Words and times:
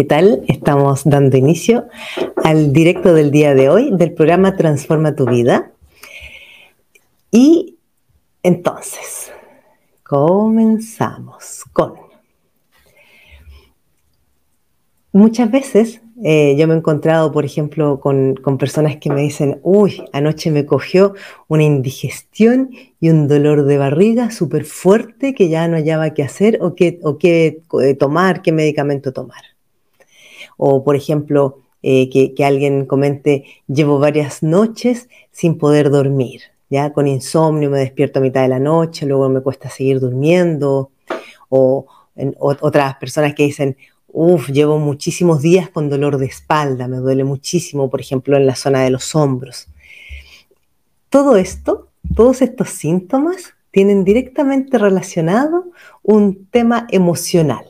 ¿Qué 0.00 0.06
tal? 0.06 0.42
Estamos 0.48 1.02
dando 1.04 1.36
inicio 1.36 1.86
al 2.42 2.72
directo 2.72 3.12
del 3.12 3.30
día 3.30 3.54
de 3.54 3.68
hoy 3.68 3.90
del 3.92 4.14
programa 4.14 4.56
Transforma 4.56 5.14
tu 5.14 5.26
vida. 5.26 5.72
Y 7.30 7.76
entonces, 8.42 9.30
comenzamos 10.02 11.64
con... 11.74 11.96
Muchas 15.12 15.50
veces 15.50 16.00
eh, 16.24 16.56
yo 16.56 16.66
me 16.66 16.72
he 16.72 16.78
encontrado, 16.78 17.30
por 17.30 17.44
ejemplo, 17.44 18.00
con, 18.00 18.36
personas 18.58 18.96
que 18.96 19.10
me 19.10 19.20
dicen, 19.20 19.60
uy, 19.62 20.02
anoche 20.14 20.50
me 20.50 20.64
cogió 20.64 21.12
una 21.46 21.64
indigestión 21.64 22.70
y 23.00 23.10
un 23.10 23.28
dolor 23.28 23.66
de 23.66 23.76
barriga 23.76 24.30
súper 24.30 24.64
fuerte 24.64 25.34
que 25.34 25.50
ya 25.50 25.68
no 25.68 25.76
hallaba 25.76 26.14
qué 26.14 26.22
hacer 26.22 26.56
o 26.62 26.74
qué, 26.74 26.98
o 27.02 27.18
qué 27.18 27.60
eh, 27.82 27.94
tomar, 27.94 28.40
qué 28.40 28.50
medicamento 28.50 29.12
tomar. 29.12 29.49
O, 30.62 30.84
por 30.84 30.94
ejemplo, 30.94 31.60
eh, 31.82 32.10
que, 32.10 32.44
alguien 32.44 32.84
comente, 32.84 33.44
llevo 33.66 33.98
varias 33.98 34.42
noches 34.42 35.08
sin 35.32 35.56
poder 35.56 35.88
dormir, 35.88 36.42
ya 36.68 36.92
con 36.92 37.06
insomnio, 37.06 37.70
me 37.70 37.78
despierto 37.78 38.18
a 38.18 38.22
mitad 38.22 38.42
de 38.42 38.48
la 38.48 38.58
noche, 38.58 39.06
luego 39.06 39.30
me 39.30 39.40
cuesta 39.40 39.70
seguir 39.70 40.00
durmiendo. 40.00 40.90
O 41.48 41.86
en, 42.14 42.36
otras 42.38 42.96
personas 42.96 43.34
que 43.34 43.44
dicen, 43.44 43.74
Uf, 44.12 44.50
llevo 44.50 44.78
muchísimos 44.78 45.40
días 45.40 45.70
con 45.70 45.88
dolor 45.88 46.18
de 46.18 46.26
espalda, 46.26 46.88
me 46.88 46.98
duele 46.98 47.24
muchísimo, 47.24 47.88
por 47.88 48.02
ejemplo, 48.02 48.36
en 48.36 48.46
la 48.46 48.54
zona 48.54 48.82
de 48.82 48.90
los 48.90 49.14
hombros. 49.14 49.68
Todo 51.08 51.36
esto, 51.36 51.88
todos 52.14 52.42
estos 52.42 52.68
síntomas 52.68 53.54
tienen 53.70 54.04
directamente 54.04 54.76
relacionado 54.76 55.70
un 56.02 56.44
tema 56.50 56.86
emocional. 56.90 57.64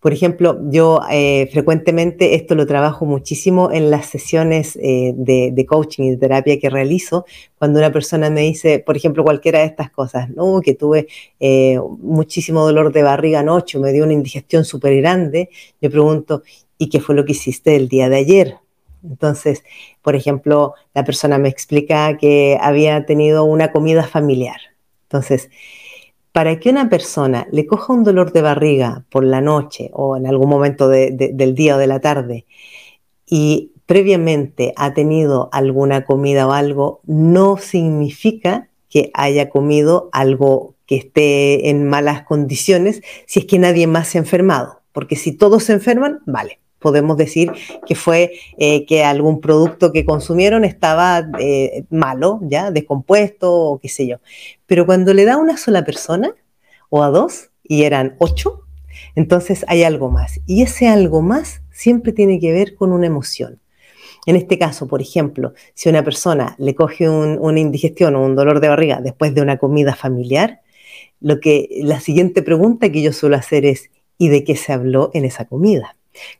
Por 0.00 0.12
ejemplo, 0.12 0.58
yo 0.70 1.00
eh, 1.10 1.48
frecuentemente 1.52 2.34
esto 2.34 2.54
lo 2.54 2.66
trabajo 2.66 3.06
muchísimo 3.06 3.72
en 3.72 3.90
las 3.90 4.06
sesiones 4.06 4.78
eh, 4.82 5.14
de, 5.16 5.66
coaching 5.66 6.04
y 6.04 6.10
de 6.10 6.16
terapia 6.16 6.60
que 6.60 6.70
realizo, 6.70 7.24
cuando 7.58 7.78
una 7.78 7.92
persona 7.92 8.30
me 8.30 8.42
dice, 8.42 8.78
por 8.78 8.96
ejemplo, 8.96 9.24
cualquiera 9.24 9.60
de 9.60 9.66
estas 9.66 9.90
cosas, 9.90 10.30
¿no? 10.30 10.60
que 10.60 10.74
tuve 10.74 11.08
eh, 11.40 11.78
muchísimo 12.00 12.64
dolor 12.64 12.92
de 12.92 13.02
barriga 13.02 13.40
anoche, 13.40 13.78
me 13.78 13.92
dio 13.92 14.04
una 14.04 14.12
indigestión 14.12 14.64
súper 14.64 14.96
grande, 14.96 15.48
yo 15.80 15.90
pregunto, 15.90 16.42
¿y 16.78 16.88
qué 16.88 17.00
fue 17.00 17.14
lo 17.14 17.24
que 17.24 17.32
hiciste 17.32 17.74
el 17.76 17.88
día 17.88 18.08
de 18.08 18.16
ayer? 18.16 18.56
Entonces, 19.02 19.64
por 20.02 20.16
ejemplo, 20.16 20.74
la 20.94 21.04
persona 21.04 21.38
me 21.38 21.48
explica 21.48 22.16
que 22.16 22.58
había 22.60 23.06
tenido 23.06 23.44
una 23.44 23.70
comida 23.70 24.04
familiar. 24.04 24.58
Entonces, 25.04 25.48
para 26.36 26.60
que 26.60 26.68
una 26.68 26.90
persona 26.90 27.48
le 27.50 27.64
coja 27.64 27.94
un 27.94 28.04
dolor 28.04 28.30
de 28.30 28.42
barriga 28.42 29.06
por 29.08 29.24
la 29.24 29.40
noche 29.40 29.88
o 29.94 30.18
en 30.18 30.26
algún 30.26 30.50
momento 30.50 30.86
del 30.86 31.54
día 31.54 31.76
o 31.76 31.78
de 31.78 31.86
la 31.86 32.00
tarde 32.00 32.44
y 33.24 33.72
previamente 33.86 34.74
ha 34.76 34.92
tenido 34.92 35.48
alguna 35.50 36.04
comida 36.04 36.46
o 36.46 36.52
algo, 36.52 37.00
no 37.06 37.56
significa 37.56 38.68
que 38.90 39.10
haya 39.14 39.48
comido 39.48 40.10
algo 40.12 40.74
que 40.84 40.96
esté 40.96 41.70
en 41.70 41.88
malas 41.88 42.24
condiciones 42.24 43.00
si 43.26 43.40
es 43.40 43.46
que 43.46 43.58
nadie 43.58 43.86
más 43.86 44.08
se 44.08 44.18
ha 44.18 44.20
enfermado. 44.20 44.82
Porque 44.92 45.16
si 45.16 45.32
todos 45.32 45.64
se 45.64 45.72
enferman, 45.72 46.20
vale, 46.26 46.60
podemos 46.86 47.16
decir 47.16 47.50
que 47.84 47.96
fue 47.96 48.30
eh, 48.58 48.86
que 48.86 49.02
algún 49.02 49.40
producto 49.40 49.90
que 49.90 50.04
consumieron 50.04 50.64
estaba 50.64 51.28
eh, 51.40 51.82
malo, 51.90 52.38
ya, 52.42 52.70
descompuesto 52.70 53.52
o 53.52 53.80
qué 53.80 53.88
sé 53.88 54.06
yo. 54.06 54.18
Pero 54.66 54.86
cuando 54.86 55.12
le 55.12 55.24
da 55.24 55.34
a 55.34 55.38
una 55.38 55.56
sola 55.56 55.84
persona 55.84 56.32
o 56.88 57.02
a 57.02 57.08
dos 57.08 57.50
y 57.64 57.82
eran 57.82 58.14
ocho, 58.20 58.62
entonces 59.16 59.64
hay 59.66 59.82
algo 59.82 60.12
más. 60.12 60.38
Y 60.46 60.62
ese 60.62 60.86
algo 60.86 61.22
más 61.22 61.60
siempre 61.72 62.12
tiene 62.12 62.38
que 62.38 62.52
ver 62.52 62.76
con 62.76 62.92
una 62.92 63.08
emoción. 63.08 63.58
En 64.26 64.36
este 64.36 64.60
caso, 64.60 64.86
por 64.86 65.02
ejemplo, 65.02 65.54
si 65.74 65.88
una 65.88 66.04
persona 66.04 66.54
le 66.58 66.76
coge 66.76 67.08
una 67.08 67.58
indigestión 67.58 68.14
o 68.14 68.24
un 68.24 68.36
dolor 68.36 68.60
de 68.60 68.68
barriga 68.68 69.00
después 69.00 69.34
de 69.34 69.42
una 69.42 69.56
comida 69.56 69.96
familiar, 69.96 70.60
lo 71.18 71.40
que, 71.40 71.80
la 71.82 71.98
siguiente 71.98 72.42
pregunta 72.42 72.92
que 72.92 73.02
yo 73.02 73.12
suelo 73.12 73.34
hacer 73.34 73.64
es, 73.64 73.90
¿y 74.18 74.28
de 74.28 74.44
qué 74.44 74.54
se 74.54 74.72
habló 74.72 75.10
en 75.14 75.24
esa 75.24 75.46
comida? 75.46 75.95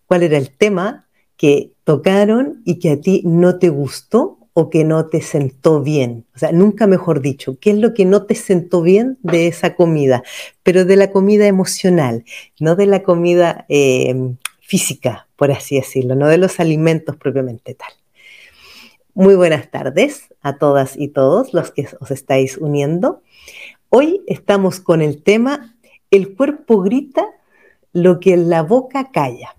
Cuál 0.07 0.23
era 0.23 0.39
el 0.39 0.51
tema 0.51 1.07
que 1.37 1.73
tocaron 1.85 2.63
y 2.65 2.79
que 2.79 2.91
a 2.91 3.01
ti 3.01 3.23
no 3.25 3.59
te 3.59 3.69
gustó 3.69 4.39
o 4.59 4.71
que 4.71 4.85
no 4.85 5.07
te 5.07 5.21
sentó 5.21 5.83
bien. 5.83 6.25
O 6.35 6.39
sea, 6.39 6.51
nunca 6.51 6.87
mejor 6.87 7.21
dicho, 7.21 7.59
¿qué 7.61 7.73
es 7.73 7.77
lo 7.77 7.93
que 7.93 8.07
no 8.07 8.25
te 8.25 8.35
sentó 8.35 8.81
bien 8.81 9.19
de 9.23 9.49
esa 9.49 9.75
comida? 9.75 10.23
Pero 10.63 10.87
de 10.87 10.97
la 10.97 11.11
comida 11.13 11.47
emocional, 11.47 12.25
no 12.59 12.75
de 12.75 12.87
la 12.87 13.03
comida 13.03 13.67
em, 13.69 14.39
física, 14.61 15.29
por 15.37 15.53
así 15.53 15.77
decirlo, 15.77 16.15
no 16.15 16.27
de 16.27 16.39
los 16.39 16.59
alimentos 16.59 17.17
propiamente 17.19 17.75
tal. 17.75 17.91
Muy 19.13 19.35
buenas 19.35 19.71
tardes 19.71 20.29
a 20.41 20.57
todas 20.57 20.97
y 20.97 21.09
todos 21.09 21.53
los 21.53 21.71
que 21.71 21.89
os 22.01 22.11
estáis 22.11 22.57
uniendo. 22.57 23.23
Hoy 23.91 24.23
estamos 24.27 24.81
con 24.81 25.03
el 25.03 25.23
tema 25.23 25.77
El 26.11 26.35
cuerpo 26.35 26.81
grita 26.81 27.27
lo 27.93 28.21
que 28.21 28.39
la 28.39 28.63
boca 28.63 29.11
calla. 29.13 29.55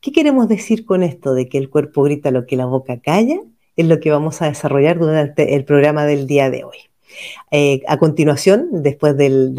¿Qué 0.00 0.12
queremos 0.12 0.48
decir 0.48 0.84
con 0.84 1.02
esto 1.02 1.34
de 1.34 1.48
que 1.48 1.58
el 1.58 1.70
cuerpo 1.70 2.02
grita 2.02 2.30
lo 2.30 2.46
que 2.46 2.56
la 2.56 2.66
boca 2.66 3.00
calla? 3.00 3.40
Es 3.76 3.86
lo 3.86 4.00
que 4.00 4.10
vamos 4.10 4.42
a 4.42 4.46
desarrollar 4.46 4.98
durante 4.98 5.54
el 5.54 5.64
programa 5.64 6.04
del 6.06 6.26
día 6.26 6.50
de 6.50 6.64
hoy. 6.64 6.76
Eh, 7.50 7.82
a 7.86 7.98
continuación, 7.98 8.68
después 8.82 9.16
del, 9.16 9.54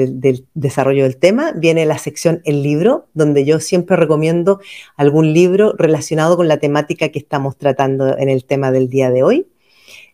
desarrollo 0.53 1.03
del 1.03 1.17
tema, 1.17 1.53
viene 1.53 1.85
la 1.85 1.97
sección 1.97 2.41
El 2.43 2.63
libro, 2.63 3.07
donde 3.13 3.45
yo 3.45 3.59
siempre 3.59 3.95
recomiendo 3.95 4.59
algún 4.95 5.33
libro 5.33 5.73
relacionado 5.77 6.35
con 6.35 6.47
la 6.47 6.57
temática 6.57 7.09
que 7.09 7.19
estamos 7.19 7.57
tratando 7.57 8.17
en 8.17 8.29
el 8.29 8.45
tema 8.45 8.71
del 8.71 8.89
día 8.89 9.11
de 9.11 9.23
hoy. 9.23 9.47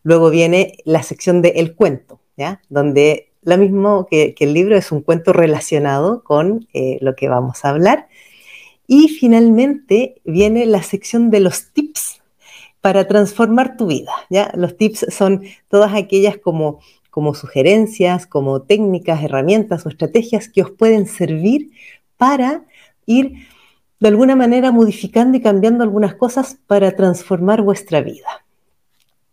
Luego 0.04 0.30
viene 0.30 0.78
la 0.84 1.04
sección 1.04 1.42
de 1.42 1.50
El 1.58 1.76
cuento, 1.76 2.20
donde 2.70 3.32
lo 3.44 3.58
mismo 3.58 4.08
que, 4.10 4.36
el 4.40 4.54
libro 4.54 4.76
es 4.76 4.92
un 4.92 5.02
cuento 5.02 5.34
relacionado 5.34 6.24
con 6.24 6.68
eh, 6.74 6.98
lo 7.02 7.16
que 7.16 7.28
vamos 7.30 7.66
a 7.66 7.70
hablar. 7.70 8.08
Y 8.94 9.07
finalmente 9.07 10.16
viene 10.25 10.66
la 10.66 10.84
sección 10.84 11.31
de 11.31 11.40
los 11.40 11.72
tips 11.72 12.22
para 12.81 13.07
transformar 13.07 13.78
tu 13.78 13.88
vida. 13.88 14.12
¿ya? 14.29 14.52
Los 14.53 14.75
tips 14.75 15.06
son 15.12 15.44
todas 15.69 15.94
aquellas 15.94 16.38
como, 16.38 16.81
como 17.09 17.34
sugerencias, 17.34 18.28
como 18.28 18.63
técnicas, 18.63 19.24
herramientas 19.24 19.85
o 19.85 19.90
estrategias 19.90 20.50
que 20.50 20.62
os 20.62 20.72
pueden 20.72 21.07
servir 21.07 21.72
para 22.18 22.66
ir 23.06 23.47
de 24.02 24.09
alguna 24.09 24.35
manera 24.35 24.74
modificando 24.74 25.38
y 25.38 25.41
cambiando 25.41 25.85
algunas 25.85 26.16
cosas 26.16 26.58
para 26.68 26.94
transformar 26.94 27.62
vuestra 27.62 28.02
vida. 28.02 28.44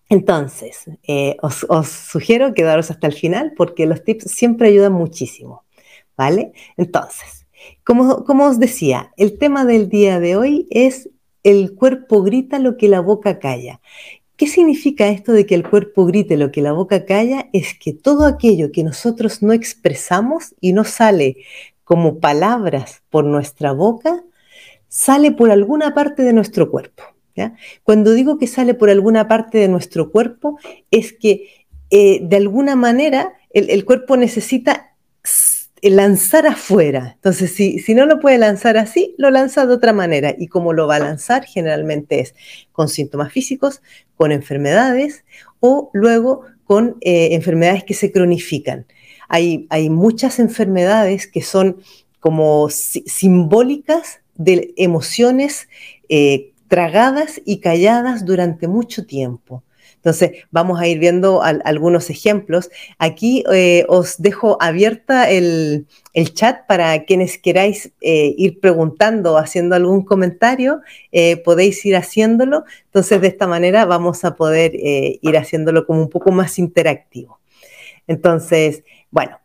Entonces, 0.09 0.85
eh, 1.03 1.37
os, 1.43 1.67
os, 1.69 1.89
sugiero 1.89 2.55
quedaros 2.55 2.93
hasta 2.93 3.09
el 3.09 3.13
final 3.13 3.55
porque 3.57 3.87
los 3.87 4.05
tips 4.05 4.31
siempre 4.31 4.69
ayudan 4.69 4.93
muchísimo, 4.93 5.65
¿vale? 6.17 6.53
Entonces, 6.77 7.38
como, 7.85 8.47
os 8.47 8.59
decía, 8.59 9.13
el 9.17 9.39
tema 9.39 9.65
del 9.65 9.89
día 9.89 10.21
de 10.21 10.37
hoy 10.37 10.67
es 10.71 11.09
el 11.43 11.75
cuerpo 11.75 12.23
grita 12.23 12.59
lo 12.59 12.77
que 12.77 12.89
la 12.89 13.01
boca 13.01 13.39
calla. 13.39 13.81
¿Qué 14.37 14.47
significa 14.47 15.09
esto 15.09 15.33
de 15.33 15.47
que 15.47 15.55
el 15.55 15.69
cuerpo 15.69 16.05
grite 16.05 16.37
lo 16.37 16.53
que 16.53 16.63
la 16.63 16.73
boca 16.73 17.05
calla? 17.07 17.49
Es 17.53 17.75
que 17.79 17.93
todo 17.93 18.27
aquello 18.27 18.71
que 18.73 18.85
nosotros 18.85 19.43
no 19.43 19.53
expresamos 19.53 20.55
y 20.61 20.73
no 20.73 20.85
sale 20.85 21.39
como 21.85 22.19
palabras 22.21 23.03
por 23.11 23.25
nuestra 23.25 23.73
boca, 23.73 24.23
sale 24.89 25.33
por 25.33 25.51
alguna 25.51 25.95
parte 25.95 26.23
de 26.23 26.33
nuestro 26.33 26.71
cuerpo. 26.71 27.03
Cuando 27.85 28.13
digo 28.13 28.37
que 28.37 28.49
sale 28.49 28.75
por 28.75 28.91
alguna 28.91 29.29
parte 29.29 29.59
de 29.59 29.69
nuestro 29.69 30.11
cuerpo, 30.11 30.59
es 30.91 31.13
que 31.13 31.67
eh, 31.91 32.21
de 32.23 32.37
alguna 32.37 32.75
manera 32.77 33.33
el 33.51 33.85
cuerpo 33.85 34.17
necesita 34.17 34.88
lanzar 35.83 36.47
afuera. 36.47 37.13
Entonces, 37.15 37.55
si, 37.55 37.79
si 37.79 37.95
no 37.95 38.07
lo 38.07 38.21
puede 38.21 38.39
lanzar 38.39 38.77
así, 38.77 39.15
lo 39.19 39.31
lanza 39.31 39.67
de 39.67 39.75
otra 39.75 39.93
manera. 39.93 40.35
Y 40.37 40.49
como 40.49 40.73
lo 40.73 40.87
va 40.87 40.97
a 40.97 41.01
lanzar, 41.01 41.45
generalmente 41.45 42.21
es 42.21 42.35
con 42.73 42.89
síntomas 42.89 43.33
físicos, 43.33 43.83
con 44.17 44.33
enfermedades 44.33 45.25
o 45.61 45.91
luego 45.93 46.43
con 46.65 46.97
eh, 47.01 47.35
enfermedades 47.35 47.85
que 47.85 47.95
se 47.95 48.13
cronifican. 48.13 48.87
Hay, 49.29 49.67
hay 49.71 49.91
muchas 49.91 50.39
enfermedades 50.39 51.27
que 51.27 51.43
son 51.43 51.83
como 52.21 52.69
simbólicas 52.71 54.21
de 54.35 54.73
emociones 54.77 55.69
eh, 56.09 56.53
tragadas 56.69 57.41
y 57.45 57.61
calladas 57.61 58.25
durante 58.25 58.69
mucho 58.69 59.07
tiempo. 59.07 59.63
Entonces, 59.99 60.45
vamos 60.53 60.81
a 60.81 60.87
ir 60.87 61.01
viendo 61.01 61.43
algunos 61.43 62.09
ejemplos. 62.09 62.71
Aquí 62.99 63.43
eh, 63.53 63.85
os 63.89 64.23
dejo 64.23 64.57
abierta 64.61 65.29
el, 65.29 65.87
chat 66.35 66.67
para 66.67 67.05
quienes 67.05 67.39
queráis 67.39 67.93
eh, 68.01 68.35
ir 68.37 68.61
preguntando 68.61 69.35
o 69.35 69.37
haciendo 69.39 69.75
algún 69.75 70.05
comentario, 70.05 70.81
eh, 71.11 71.37
podéis 71.39 71.85
ir 71.85 71.97
haciéndolo. 71.97 72.65
Entonces, 72.87 73.21
de 73.21 73.29
esta 73.29 73.49
manera 73.49 73.85
vamos 73.87 74.25
a 74.25 74.37
poder 74.37 74.73
ir 74.75 75.37
haciéndolo 75.37 75.85
como 75.85 76.01
un 76.01 76.09
poco 76.09 76.31
más 76.31 76.59
interactivo. 76.59 77.41
Entonces, 78.07 78.85
bueno, 79.11 79.39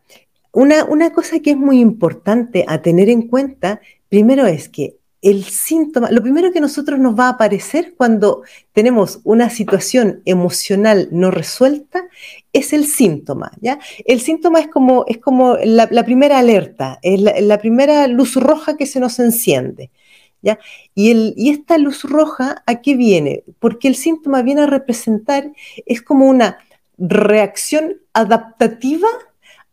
una, 0.51 0.85
una 0.85 1.11
cosa 1.13 1.39
que 1.39 1.51
es 1.51 1.57
muy 1.57 1.79
importante 1.79 2.63
a 2.67 2.81
tener 2.81 3.09
en 3.09 3.23
cuenta, 3.23 3.81
primero 4.09 4.45
es 4.45 4.69
que 4.69 4.97
el 5.23 5.45
síntoma, 5.45 6.11
lo 6.11 6.21
primero 6.21 6.51
que 6.51 6.59
a 6.59 6.61
nosotros 6.61 6.99
nos 6.99 7.17
va 7.17 7.27
a 7.27 7.29
aparecer 7.29 7.95
cuando 7.95 8.43
tenemos 8.73 9.21
una 9.23 9.49
situación 9.49 10.21
emocional 10.25 11.07
no 11.11 11.31
resuelta 11.31 12.07
es 12.51 12.73
el 12.73 12.85
síntoma, 12.85 13.51
¿ya? 13.61 13.79
El 14.05 14.19
síntoma 14.19 14.59
es 14.59 14.67
como, 14.67 15.05
es 15.07 15.19
como 15.19 15.55
la, 15.63 15.87
primera 16.03 16.39
alerta, 16.39 16.99
es 17.01 17.21
la, 17.21 17.57
primera 17.57 18.05
luz 18.07 18.35
roja 18.35 18.75
que 18.75 18.85
se 18.85 18.99
nos 18.99 19.17
enciende, 19.19 19.91
¿ya? 20.41 20.59
Y, 20.93 21.11
el, 21.11 21.33
y 21.37 21.51
esta 21.51 21.77
luz 21.77 22.03
roja, 22.03 22.61
¿a 22.67 22.81
qué 22.81 22.95
viene? 22.95 23.43
Porque 23.59 23.87
el 23.87 23.95
síntoma 23.95 24.41
viene 24.41 24.63
a 24.63 24.67
representar, 24.67 25.53
es 25.85 26.01
como 26.01 26.27
una 26.27 26.57
reacción 26.97 28.01
adaptativa 28.11 29.07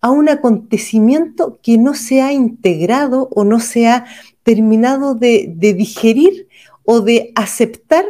a 0.00 0.10
un 0.10 0.28
acontecimiento 0.28 1.58
que 1.62 1.76
no 1.76 1.94
se 1.94 2.22
ha 2.22 2.32
integrado 2.32 3.28
o 3.32 3.44
no 3.44 3.60
se 3.60 3.88
ha 3.88 4.06
terminado 4.42 5.14
de, 5.14 5.52
digerir 5.56 6.48
o 6.84 7.00
de 7.00 7.32
aceptar 7.34 8.04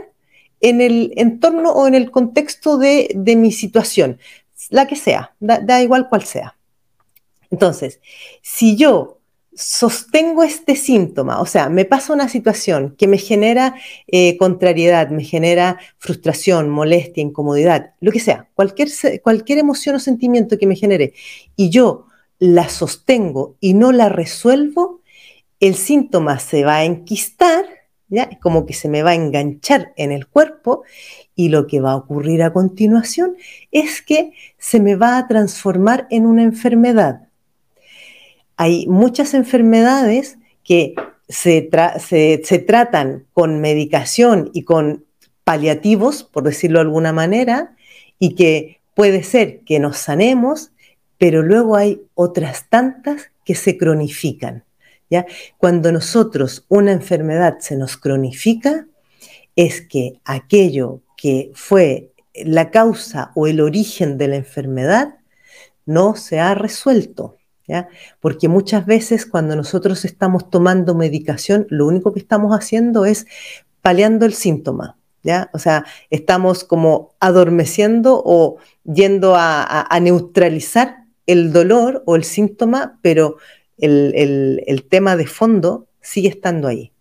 en 0.61 0.81
el 0.81 1.13
entorno 1.17 1.73
o 1.73 1.89
en 1.89 1.95
el 1.95 2.11
contexto 2.11 2.79
de, 2.79 3.13
mi 3.37 3.51
situación, 3.51 4.19
la 4.69 4.87
que 4.87 4.97
sea, 4.97 5.35
da, 5.41 5.83
igual 5.83 6.09
cual 6.09 6.25
sea. 6.25 6.57
Entonces, 7.51 8.01
si 8.43 8.77
yo 8.77 9.20
sostengo 9.55 10.43
este 10.43 10.77
síntoma, 10.77 11.41
o 11.41 11.47
sea, 11.47 11.69
me 11.69 11.85
pasa 11.85 12.13
una 12.13 12.29
situación 12.29 12.95
que 12.97 13.09
me 13.09 13.19
genera 13.19 13.75
eh, 14.07 14.37
contrariedad, 14.39 15.11
me 15.11 15.25
genera 15.25 15.79
frustración, 15.99 16.71
molestia, 16.71 17.23
incomodidad, 17.23 17.95
lo 18.01 18.13
que 18.13 18.21
sea, 18.21 18.49
cualquier, 18.55 18.89
cualquier 19.23 19.59
emoción 19.59 19.97
o 19.97 19.99
sentimiento 19.99 20.57
que 20.57 20.67
me 20.67 20.77
genere, 20.77 21.15
y 21.57 21.71
yo 21.71 22.07
la 22.39 22.69
sostengo 22.69 23.57
y 23.61 23.75
no 23.75 23.93
la 23.93 24.09
resuelvo, 24.09 25.03
el 25.61 25.75
síntoma 25.75 26.39
se 26.39 26.65
va 26.65 26.77
a 26.77 26.85
enquistar, 26.85 27.65
¿ya? 28.09 28.31
como 28.41 28.67
que 28.67 28.73
se 28.73 28.89
me 28.89 29.03
va 29.03 29.11
a 29.11 29.15
enganchar 29.15 29.93
en 29.97 30.11
el 30.11 30.27
cuerpo 30.27 30.85
y 31.35 31.51
lo 31.51 31.67
que 31.67 31.81
va 31.81 31.93
a 31.93 31.97
ocurrir 31.97 32.43
a 32.43 32.53
continuación 32.53 33.37
es 33.71 34.01
que 34.01 34.33
se 34.59 34.81
me 34.81 34.97
va 34.97 35.19
a 35.19 35.29
transformar 35.29 36.07
en 36.11 36.27
una 36.27 36.43
enfermedad. 36.43 37.30
Hay 38.63 38.87
muchas 38.89 39.33
enfermedades 39.33 40.37
que 40.63 40.95
se, 41.31 41.71
se 42.45 42.59
tratan 42.59 43.25
con 43.33 43.59
medicación 43.63 44.51
y 44.53 44.65
con 44.65 45.07
paliativos, 45.45 46.25
por 46.25 46.43
decirlo 46.45 46.79
de 46.79 46.83
alguna 46.83 47.15
manera, 47.15 47.75
y 48.19 48.35
que 48.35 48.83
puede 48.95 49.23
ser 49.23 49.61
que 49.61 49.79
nos 49.79 49.97
sanemos, 49.97 50.73
pero 51.17 51.41
luego 51.41 51.75
hay 51.75 52.03
otras 52.13 52.69
tantas 52.69 53.31
que 53.47 53.55
se 53.55 53.79
cronifican. 53.79 54.65
Cuando 55.57 55.91
nosotros 55.91 56.67
una 56.69 56.93
enfermedad 56.93 57.61
se 57.61 57.79
nos 57.79 57.97
cronifica, 57.97 58.87
es 59.57 59.81
que 59.81 60.21
aquello 60.27 61.01
que 61.17 61.51
fue 61.55 62.13
la 62.35 62.71
causa 62.71 63.33
o 63.35 63.47
el 63.47 63.63
origen 63.63 64.19
de 64.19 64.29
la 64.29 64.37
enfermedad 64.37 65.15
no 65.87 66.15
se 66.15 66.41
ha 66.41 66.55
resuelto. 66.55 67.40
¿Ya? 67.71 67.89
Porque 68.21 68.49
muchas 68.49 68.85
veces 68.85 69.25
cuando 69.25 69.57
nosotros 69.57 70.05
estamos 70.05 70.51
tomando 70.51 70.95
medicación, 70.95 71.67
lo 71.71 71.87
único 71.87 72.13
que 72.13 72.21
estamos 72.21 72.53
haciendo 72.53 73.05
es 73.07 73.27
paliando 73.81 74.27
el 74.27 74.35
síntoma. 74.35 74.97
¿Ya? 75.23 75.51
O 75.53 75.59
sea, 75.59 75.85
estamos 76.09 76.65
como 76.65 77.15
adormeciendo 77.21 78.23
o 78.25 78.57
yendo 78.85 79.35
a 79.37 79.99
neutralizar 80.01 81.05
el 81.27 81.53
dolor 81.53 82.03
o 82.07 82.17
el 82.17 82.25
síntoma, 82.25 82.99
pero 83.03 83.37
el, 83.81 84.87
tema 84.89 85.17
de 85.17 85.27
fondo 85.27 85.87
sigue 86.01 86.29
estando 86.29 86.69
ahí. 86.69 86.93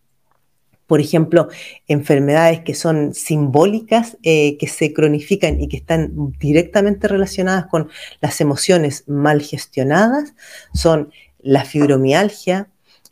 Por 0.90 1.02
ejemplo, 1.02 1.50
enfermedades 1.88 2.62
que 2.62 2.74
son 2.74 3.14
simbólicas, 3.14 4.18
eh, 4.24 4.58
que 4.58 4.66
se 4.66 4.92
cronifican 4.92 5.62
y 5.62 5.68
que 5.68 5.78
están 5.78 6.34
directamente 6.40 7.08
relacionadas 7.08 7.68
con 7.68 7.90
las 8.22 8.42
emociones 8.42 9.04
mal 9.06 9.40
gestionadas, 9.40 10.34
son 10.74 11.12
la 11.44 11.64
fibromialgia, 11.64 12.70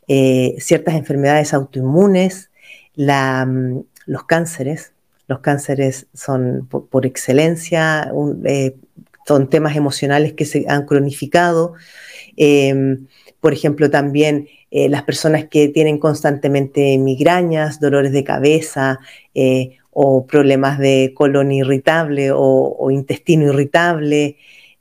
eh, 0.08 0.56
ciertas 0.58 0.96
enfermedades 0.96 1.54
autoinmunes, 1.54 2.50
mm, 2.96 3.78
los 4.06 4.24
cánceres. 4.24 4.92
Los 5.28 5.38
cánceres 5.38 6.08
son 6.12 6.66
por, 6.66 7.06
excelencia, 7.06 8.10
eh, 8.44 8.74
son 9.24 9.48
temas 9.48 9.76
emocionales 9.76 10.32
que 10.32 10.46
se 10.46 10.64
han 10.68 10.84
cronificado. 10.84 11.74
Por 13.40 13.52
ejemplo, 13.52 13.90
también 13.90 14.48
eh, 14.70 14.88
las 14.88 15.02
personas 15.02 15.44
que 15.46 15.68
tienen 15.68 15.98
constantemente 15.98 16.98
migrañas, 16.98 17.80
dolores 17.80 18.12
de 18.12 18.24
cabeza 18.24 18.98
eh, 19.34 19.78
o 19.90 20.26
problemas 20.26 20.78
de 20.78 21.12
colon 21.14 21.52
irritable 21.52 22.30
o, 22.32 22.90
intestino 22.90 23.48
irritable, 23.52 24.36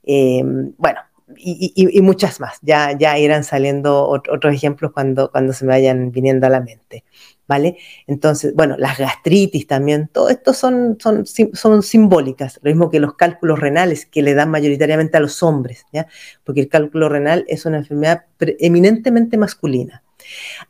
eh, 0.05 0.41
bueno, 0.77 0.99
y, 1.35 2.01
muchas 2.01 2.39
más. 2.39 2.57
Ya, 2.61 2.97
ya 2.97 3.17
irán 3.17 3.43
saliendo 3.43 4.07
otros 4.07 4.53
ejemplos 4.53 4.91
cuando, 4.93 5.31
cuando 5.31 5.53
se 5.53 5.65
me 5.65 5.71
vayan 5.71 6.11
viniendo 6.11 6.47
a 6.47 6.49
la 6.49 6.61
mente. 6.61 7.03
¿vale? 7.47 7.77
Entonces, 8.07 8.53
bueno, 8.53 8.75
las 8.77 8.97
gastritis 8.97 9.67
también, 9.67 10.09
todo 10.11 10.29
esto 10.29 10.53
son, 10.53 10.97
son, 10.99 11.25
son 11.25 11.81
simbólicas, 11.81 12.59
lo 12.61 12.69
mismo 12.69 12.89
que 12.89 12.99
los 12.99 13.15
cálculos 13.15 13.59
renales 13.59 14.05
que 14.05 14.21
le 14.21 14.33
dan 14.33 14.51
mayoritariamente 14.51 15.17
a 15.17 15.21
los 15.21 15.41
hombres, 15.43 15.85
¿ya? 15.93 16.07
Porque 16.43 16.61
el 16.61 16.69
cálculo 16.69 17.09
renal 17.09 17.45
es 17.47 17.65
una 17.65 17.77
enfermedad 17.77 18.25
eminentemente 18.39 19.37
masculina. 19.37 20.03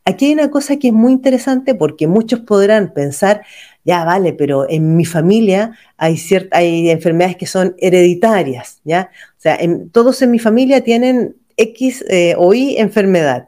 Aquí 0.05 0.25
hay 0.25 0.33
una 0.33 0.51
cosa 0.51 0.77
que 0.77 0.89
es 0.89 0.93
muy 0.93 1.11
interesante 1.11 1.73
porque 1.73 2.05
muchos 2.05 2.41
podrán 2.41 2.93
pensar, 2.93 3.43
ya 3.87 4.03
vale, 4.03 4.33
pero 4.33 4.69
en 4.69 4.97
mi 4.97 5.05
familia 5.05 5.71
hay, 5.95 6.19
enfermedades 6.89 7.37
que 7.37 7.45
son 7.45 7.73
hereditarias, 7.79 8.81
¿ya? 8.83 9.09
O 9.37 9.41
sea, 9.41 9.57
todos 9.93 10.21
en 10.21 10.29
mi 10.29 10.39
familia 10.39 10.83
tienen 10.83 11.37
X 11.55 12.03
eh, 12.09 12.35
o 12.37 12.53
Y 12.53 12.75
enfermedad. 12.77 13.47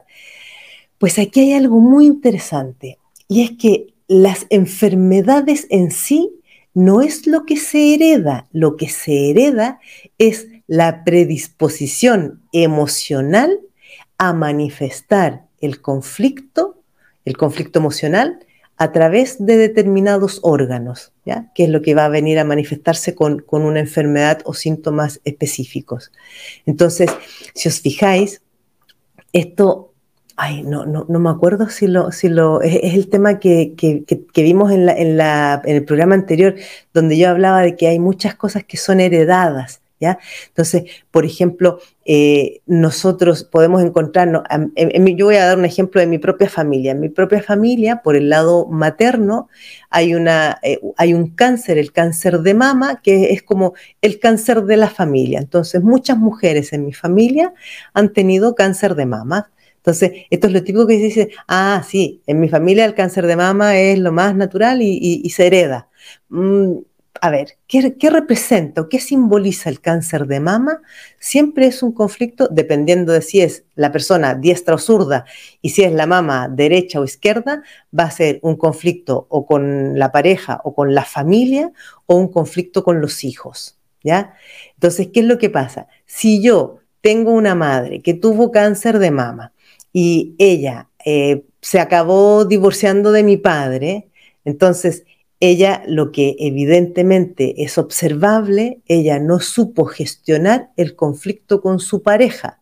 Pues 0.96 1.18
aquí 1.18 1.40
hay 1.40 1.52
algo 1.52 1.78
muy 1.78 2.06
interesante 2.06 2.98
y 3.28 3.42
es 3.42 3.50
que 3.58 3.88
las 4.08 4.46
enfermedades 4.48 5.66
en 5.68 5.90
sí 5.90 6.32
no 6.72 7.02
es 7.02 7.26
lo 7.26 7.44
que 7.44 7.58
se 7.58 7.94
hereda, 7.94 8.48
lo 8.50 8.78
que 8.78 8.88
se 8.88 9.28
hereda 9.28 9.78
es 10.16 10.48
la 10.66 11.04
predisposición 11.04 12.40
emocional 12.52 13.60
a 14.16 14.32
manifestar 14.32 15.44
el 15.60 15.82
conflicto, 15.82 16.82
el 17.26 17.36
conflicto 17.36 17.78
emocional, 17.78 18.38
a 18.80 18.92
través 18.92 19.36
de 19.44 19.58
determinados 19.58 20.40
órganos, 20.42 21.12
¿ya? 21.26 21.52
que 21.54 21.64
es 21.64 21.68
lo 21.68 21.82
que 21.82 21.94
va 21.94 22.06
a 22.06 22.08
venir 22.08 22.38
a 22.38 22.44
manifestarse 22.44 23.14
con, 23.14 23.40
con 23.40 23.60
una 23.60 23.78
enfermedad 23.78 24.40
o 24.46 24.54
síntomas 24.54 25.20
específicos. 25.26 26.12
Entonces, 26.64 27.10
si 27.54 27.68
os 27.68 27.78
fijáis, 27.80 28.40
esto 29.34 29.88
Ay, 30.42 30.62
no, 30.62 30.86
no, 30.86 31.04
no 31.06 31.18
me 31.18 31.28
acuerdo 31.28 31.68
si 31.68 31.86
lo, 31.86 32.12
si 32.12 32.30
lo, 32.30 32.62
es, 32.62 32.94
el 32.94 33.10
tema 33.10 33.38
que, 33.38 33.74
vimos 34.34 34.72
en, 34.72 34.86
la, 34.86 35.60
en, 35.62 35.76
el 35.76 35.84
programa 35.84 36.14
anterior, 36.14 36.54
donde 36.94 37.18
yo 37.18 37.28
hablaba 37.28 37.60
de 37.60 37.76
que 37.76 37.88
hay 37.88 37.98
muchas 37.98 38.36
cosas 38.36 38.64
que 38.64 38.78
son 38.78 39.00
heredadas, 39.00 39.82
¿ya? 40.00 40.18
Entonces, 40.48 40.84
por 41.10 41.24
ejemplo, 41.24 41.78
eh, 42.04 42.62
nosotros 42.66 43.44
podemos 43.44 43.82
encontrarnos, 43.82 44.42
yo 45.16 45.26
voy 45.26 45.36
a 45.36 45.46
dar 45.46 45.58
un 45.58 45.64
ejemplo 45.64 46.00
de 46.00 46.06
mi 46.06 46.18
propia 46.18 46.48
familia. 46.48 46.92
En 46.92 47.00
mi 47.00 47.10
propia 47.10 47.42
familia, 47.42 48.02
por 48.02 48.16
el 48.16 48.30
lado 48.30 48.66
materno, 48.66 49.48
hay, 49.90 50.14
una, 50.14 50.58
eh, 50.62 50.80
hay 50.96 51.14
un 51.14 51.28
cáncer, 51.28 51.78
el 51.78 51.92
cáncer 51.92 52.40
de 52.40 52.54
mama, 52.54 53.00
que 53.02 53.32
es 53.32 53.42
como 53.42 53.74
el 54.00 54.18
cáncer 54.18 54.62
de 54.64 54.76
la 54.76 54.88
familia. 54.88 55.38
Entonces, 55.38 55.82
muchas 55.82 56.16
mujeres 56.18 56.72
en 56.72 56.86
mi 56.86 56.92
familia 56.92 57.52
han 57.92 58.12
tenido 58.12 58.54
cáncer 58.54 58.94
de 58.94 59.06
mama. 59.06 59.50
Entonces, 59.80 60.12
esto 60.30 60.46
es 60.46 60.52
lo 60.52 60.62
típico 60.62 60.86
que 60.86 60.98
se 60.98 61.04
dice, 61.04 61.30
ah, 61.48 61.82
sí, 61.88 62.22
en 62.26 62.38
mi 62.38 62.48
familia 62.50 62.84
el 62.84 62.94
cáncer 62.94 63.26
de 63.26 63.36
mama 63.36 63.78
es 63.78 63.98
lo 63.98 64.12
más 64.12 64.34
natural 64.34 64.82
y, 64.82 65.28
se 65.30 65.46
hereda. 65.46 65.88
Mm, 66.28 66.78
a 67.20 67.30
ver, 67.30 67.58
¿qué, 67.66 68.10
representa 68.10 68.80
o 68.80 68.88
qué 68.88 68.98
simboliza 68.98 69.68
el 69.68 69.80
cáncer 69.80 70.26
de 70.26 70.40
mama? 70.40 70.80
Siempre 71.18 71.66
es 71.66 71.82
un 71.82 71.92
conflicto, 71.92 72.48
dependiendo 72.48 73.12
de 73.12 73.22
si 73.22 73.40
es 73.40 73.64
la 73.74 73.92
persona 73.92 74.34
diestra 74.34 74.74
o 74.74 74.78
zurda 74.78 75.24
y 75.60 75.70
si 75.70 75.82
es 75.82 75.92
la 75.92 76.06
mama 76.06 76.48
derecha 76.48 77.00
o 77.00 77.04
izquierda, 77.04 77.62
va 77.96 78.04
a 78.04 78.10
ser 78.10 78.38
un 78.42 78.56
conflicto 78.56 79.26
o 79.28 79.46
con 79.46 79.98
la 79.98 80.12
pareja 80.12 80.60
o 80.64 80.74
con 80.74 80.94
la 80.94 81.04
familia 81.04 81.72
o 82.06 82.16
un 82.16 82.28
conflicto 82.28 82.84
con 82.84 83.00
los 83.00 83.24
hijos. 83.24 83.76
¿Ya? 84.02 84.32
Entonces, 84.74 85.08
¿qué 85.12 85.20
es 85.20 85.26
lo 85.26 85.36
que 85.36 85.50
pasa? 85.50 85.86
Si 86.06 86.42
yo 86.42 86.78
tengo 87.02 87.32
una 87.32 87.54
madre 87.54 88.00
que 88.00 88.14
tuvo 88.14 88.50
cáncer 88.50 88.98
de 88.98 89.10
mama 89.10 89.52
y 89.92 90.34
ella 90.38 90.88
eh, 91.04 91.44
se 91.60 91.80
acabó 91.80 92.46
divorciando 92.46 93.12
de 93.12 93.22
mi 93.22 93.36
padre, 93.36 94.08
entonces 94.46 95.04
ella 95.40 95.82
lo 95.86 96.12
que 96.12 96.36
evidentemente 96.38 97.64
es 97.64 97.78
observable, 97.78 98.80
ella 98.86 99.18
no 99.18 99.40
supo 99.40 99.86
gestionar 99.86 100.70
el 100.76 100.94
conflicto 100.94 101.62
con 101.62 101.80
su 101.80 102.02
pareja, 102.02 102.60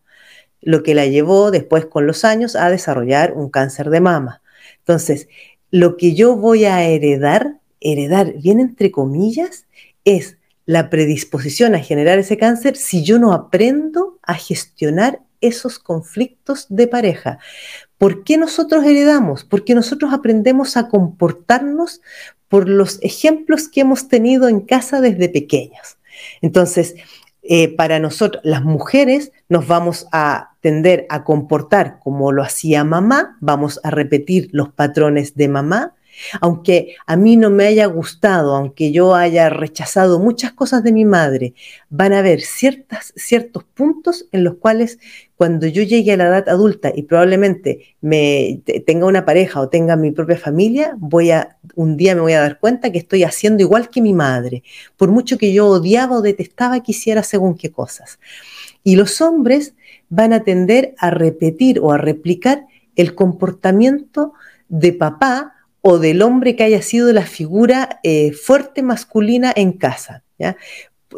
lo 0.61 0.81
que 0.81 0.95
la 0.95 1.05
llevó 1.05 1.51
después 1.51 1.85
con 1.85 2.07
los 2.07 2.23
años 2.23 2.55
a 2.55 2.69
desarrollar 2.69 3.33
un 3.33 3.49
cáncer 3.49 3.89
de 3.89 3.99
mama. 3.99 4.41
Entonces, 4.79 5.27
lo 5.71 5.97
que 5.97 6.15
yo 6.15 6.37
voy 6.37 6.65
a 6.65 6.83
heredar, 6.83 7.59
heredar 7.81 8.33
bien 8.33 8.61
entre 8.61 8.91
comillas, 8.91 9.65
es 10.05 10.37
la 10.65 10.89
predisposición 10.89 11.75
a 11.75 11.79
generar 11.79 12.17
ese 12.17 12.37
cáncer 12.37 12.77
si 12.77 13.03
yo 13.03 13.19
no 13.19 13.33
aprendo 13.33 14.19
a 14.23 14.35
gestionar 14.35 15.21
esos 15.41 15.79
conflictos 15.79 16.67
de 16.69 16.87
pareja. 16.87 17.39
¿Por 17.97 18.23
qué 18.23 18.37
nosotros 18.37 18.85
heredamos? 18.85 19.43
Porque 19.43 19.75
nosotros 19.75 20.13
aprendemos 20.13 20.77
a 20.77 20.87
comportarnos 20.87 22.01
por 22.49 22.67
los 22.67 22.99
ejemplos 23.01 23.69
que 23.69 23.81
hemos 23.81 24.09
tenido 24.09 24.49
en 24.49 24.59
casa 24.59 24.99
desde 24.99 25.29
pequeños. 25.29 25.97
Entonces, 26.41 26.95
eh, 27.43 27.73
para 27.75 27.99
nosotros, 27.99 28.41
las 28.43 28.63
mujeres, 28.63 29.31
nos 29.47 29.67
vamos 29.67 30.07
a 30.11 30.51
tender 30.59 31.05
a 31.09 31.23
comportar 31.23 31.99
como 32.03 32.31
lo 32.31 32.43
hacía 32.43 32.83
mamá, 32.83 33.37
vamos 33.39 33.79
a 33.83 33.91
repetir 33.91 34.49
los 34.51 34.69
patrones 34.69 35.35
de 35.35 35.47
mamá, 35.47 35.95
aunque 36.41 36.95
a 37.05 37.15
mí 37.15 37.37
no 37.37 37.49
me 37.49 37.65
haya 37.65 37.85
gustado, 37.87 38.55
aunque 38.55 38.91
yo 38.91 39.15
haya 39.15 39.49
rechazado 39.49 40.19
muchas 40.19 40.51
cosas 40.53 40.83
de 40.83 40.91
mi 40.91 41.05
madre, 41.05 41.53
van 41.89 42.13
a 42.13 42.19
haber 42.19 42.41
ciertas, 42.41 43.13
ciertos 43.15 43.63
puntos 43.63 44.27
en 44.31 44.43
los 44.43 44.55
cuales 44.55 44.99
cuando 45.35 45.67
yo 45.67 45.83
llegue 45.83 46.11
a 46.11 46.17
la 46.17 46.27
edad 46.27 46.49
adulta 46.49 46.91
y 46.93 47.03
probablemente 47.03 47.95
me 48.01 48.61
tenga 48.85 49.05
una 49.05 49.25
pareja 49.25 49.61
o 49.61 49.69
tenga 49.69 49.95
mi 49.95 50.11
propia 50.11 50.37
familia, 50.37 50.95
voy 50.97 51.31
a 51.31 51.57
un 51.75 51.95
día 51.95 52.13
me 52.13 52.21
voy 52.21 52.33
a 52.33 52.41
dar 52.41 52.59
cuenta 52.59 52.91
que 52.91 52.97
estoy 52.97 53.23
haciendo 53.23 53.63
igual 53.63 53.89
que 53.89 54.01
mi 54.01 54.13
madre, 54.13 54.63
por 54.97 55.09
mucho 55.09 55.37
que 55.37 55.53
yo 55.53 55.67
odiaba 55.67 56.17
o 56.17 56.21
detestaba 56.21 56.83
que 56.83 56.93
según 57.23 57.55
qué 57.55 57.71
cosas. 57.71 58.19
Y 58.83 58.95
los 58.95 59.21
hombres 59.21 59.73
van 60.09 60.33
a 60.33 60.43
tender 60.43 60.93
a 60.97 61.09
repetir 61.09 61.79
o 61.79 61.91
a 61.91 61.97
replicar 61.97 62.65
el 62.95 63.15
comportamiento 63.15 64.33
de 64.67 64.93
papá 64.93 65.53
o 65.81 65.99
del 65.99 66.21
hombre 66.21 66.55
que 66.55 66.63
haya 66.63 66.81
sido 66.81 67.11
la 67.13 67.25
figura 67.25 67.99
eh, 68.03 68.33
fuerte 68.33 68.83
masculina 68.83 69.53
en 69.55 69.73
casa. 69.73 70.23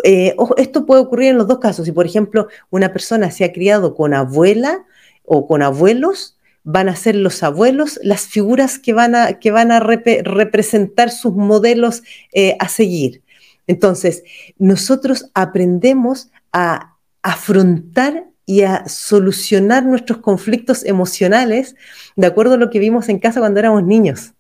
Eh, 0.04 0.36
esto 0.58 0.86
puede 0.86 1.02
ocurrir 1.02 1.30
en 1.30 1.38
los 1.38 1.48
dos 1.48 1.60
casos. 1.60 1.86
Si, 1.86 1.92
por 1.92 2.06
ejemplo, 2.06 2.48
una 2.70 2.94
persona 2.94 3.32
se 3.32 3.44
ha 3.44 3.52
criado 3.52 3.96
con 3.96 4.14
abuela 4.14 4.86
o 5.26 5.48
con 5.48 5.62
abuelos, 5.62 6.38
van 6.64 6.90
a 6.90 6.96
ser 6.96 7.16
los 7.16 7.42
abuelos 7.42 8.00
las 8.04 8.28
figuras 8.28 8.78
que 8.78 8.94
van 8.94 9.16
a, 9.16 9.40
que 9.40 9.52
van 9.52 9.72
a 9.72 9.80
representar 9.80 11.10
sus 11.10 11.34
modelos 11.34 12.04
eh, 12.34 12.56
a 12.60 12.70
seguir. 12.70 13.24
Entonces, 13.68 14.24
nosotros 14.58 15.32
aprendemos 15.34 16.30
a 16.52 16.98
afrontar 17.24 18.26
y 18.46 18.64
a 18.64 18.88
solucionar 18.88 19.86
nuestros 19.86 20.20
conflictos 20.20 20.84
emocionales 20.84 21.76
de 22.16 22.28
acuerdo 22.28 22.56
a 22.56 22.58
lo 22.58 22.70
que 22.70 22.80
vimos 22.80 23.08
en 23.10 23.20
casa 23.20 23.40
cuando 23.40 23.60
éramos 23.60 23.84
niños. 23.84 24.34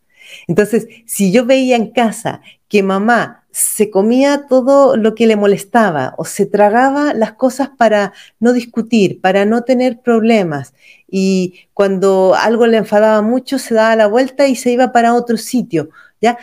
Entonces, 0.48 0.88
si 1.06 1.32
yo 1.32 1.46
veía 1.46 1.76
en 1.76 1.92
casa 1.92 2.42
que 2.68 2.84
mamá 2.84 3.44
se 3.52 3.90
comía 3.90 4.46
todo 4.48 4.96
lo 4.96 5.14
que 5.14 5.28
le 5.28 5.36
molestaba 5.36 6.16
o 6.18 6.24
se 6.24 6.46
tragaba 6.46 7.14
las 7.14 7.34
cosas 7.34 7.70
para 7.78 8.14
no 8.40 8.54
discutir, 8.54 9.20
para 9.20 9.46
no 9.46 9.64
tener 9.64 10.00
problemas, 10.00 10.74
y 11.10 11.66
cuando 11.74 12.34
algo 12.34 12.66
le 12.68 12.78
enfadaba 12.78 13.22
mucho 13.22 13.60
se 13.60 13.76
daba 13.76 13.96
la 13.98 14.08
vuelta 14.08 14.48
y 14.48 14.56
se 14.56 14.72
iba 14.72 14.94
para 14.94 15.14
otro 15.14 15.36
sitio, 15.36 15.90
¿ya? 16.22 16.38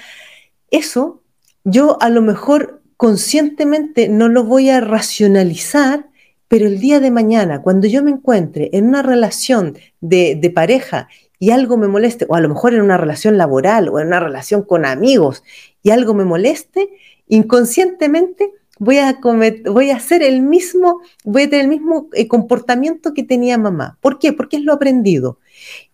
Eso 0.71 1.23
yo 1.65 1.97
a 2.01 2.11
lo 2.11 2.21
mejor 2.21 2.83
conscientemente 2.99 4.09
no 4.09 4.29
lo 4.29 4.45
voy 4.45 4.71
a 4.71 4.81
racionalizar, 4.81 6.07
pero 6.49 6.67
el 6.67 6.81
día 6.81 7.01
de 7.01 7.11
mañana, 7.11 7.63
cuando 7.63 7.87
yo 7.87 8.03
me 8.03 8.11
encuentre 8.11 8.71
en 8.73 8.89
una 8.89 9.03
relación 9.03 9.79
de, 10.01 10.35
de 10.35 10.51
pareja 10.51 11.09
y 11.39 11.51
algo 11.51 11.77
me 11.77 11.89
moleste, 11.89 12.27
o 12.29 12.35
a 12.35 12.41
lo 12.41 12.49
mejor 12.49 12.75
en 12.75 12.83
una 12.83 12.97
relación 12.97 13.37
laboral 13.37 13.89
o 13.89 14.01
en 14.01 14.09
una 14.09 14.21
relación 14.21 14.63
con 14.63 14.85
amigos 14.85 15.45
y 15.83 15.91
algo 15.91 16.15
me 16.15 16.25
moleste, 16.25 16.89
inconscientemente 17.29 18.53
voy 18.79 18.99
a, 18.99 19.19
voy 19.67 19.91
a 19.91 19.97
hacer 19.97 20.23
el 20.23 20.43
mismo, 20.43 21.01
voy 21.25 21.43
a 21.43 21.51
tener 21.51 21.65
el 21.65 21.71
mismo 21.71 22.09
eh, 22.13 22.29
comportamiento 22.29 23.15
que 23.15 23.23
tenía 23.23 23.59
mamá. 23.59 23.99
¿Por 24.01 24.19
qué? 24.19 24.33
Porque 24.33 24.57
es 24.57 24.65
lo 24.65 24.73
aprendido. 24.73 25.39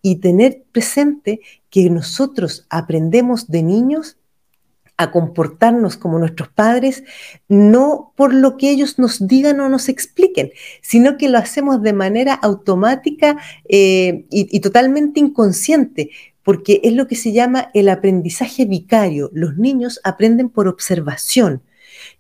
Y 0.03 0.17
tener 0.17 0.63
presente 0.73 1.41
que 1.71 1.89
nosotros 1.91 2.67
aprendemos 2.69 3.49
de 3.49 3.63
niños 3.63 4.19
a 4.97 5.11
comportarnos 5.11 5.97
como 5.97 6.19
nuestros 6.19 6.49
padres, 6.49 7.03
no 7.49 8.13
por 8.17 8.33
lo 8.33 8.57
que 8.57 8.71
ellos 8.71 8.99
nos 8.99 9.27
digan 9.27 9.61
o 9.61 9.69
nos 9.69 9.89
expliquen, 9.89 10.53
sino 10.83 11.17
que 11.17 11.29
lo 11.29 11.39
hacemos 11.39 11.83
de 11.83 11.93
manera 11.93 12.35
automática 12.35 13.37
eh, 13.69 14.25
y, 14.31 14.61
totalmente 14.61 15.21
inconsciente, 15.21 16.11
porque 16.45 16.81
es 16.85 16.93
lo 16.93 17.09
que 17.09 17.17
se 17.17 17.33
llama 17.33 17.71
el 17.75 17.89
aprendizaje 17.89 18.67
vicario. 18.67 19.31
Los 19.33 19.57
niños 19.57 20.01
aprenden 20.05 20.49
por 20.49 20.69
observación, 20.69 21.63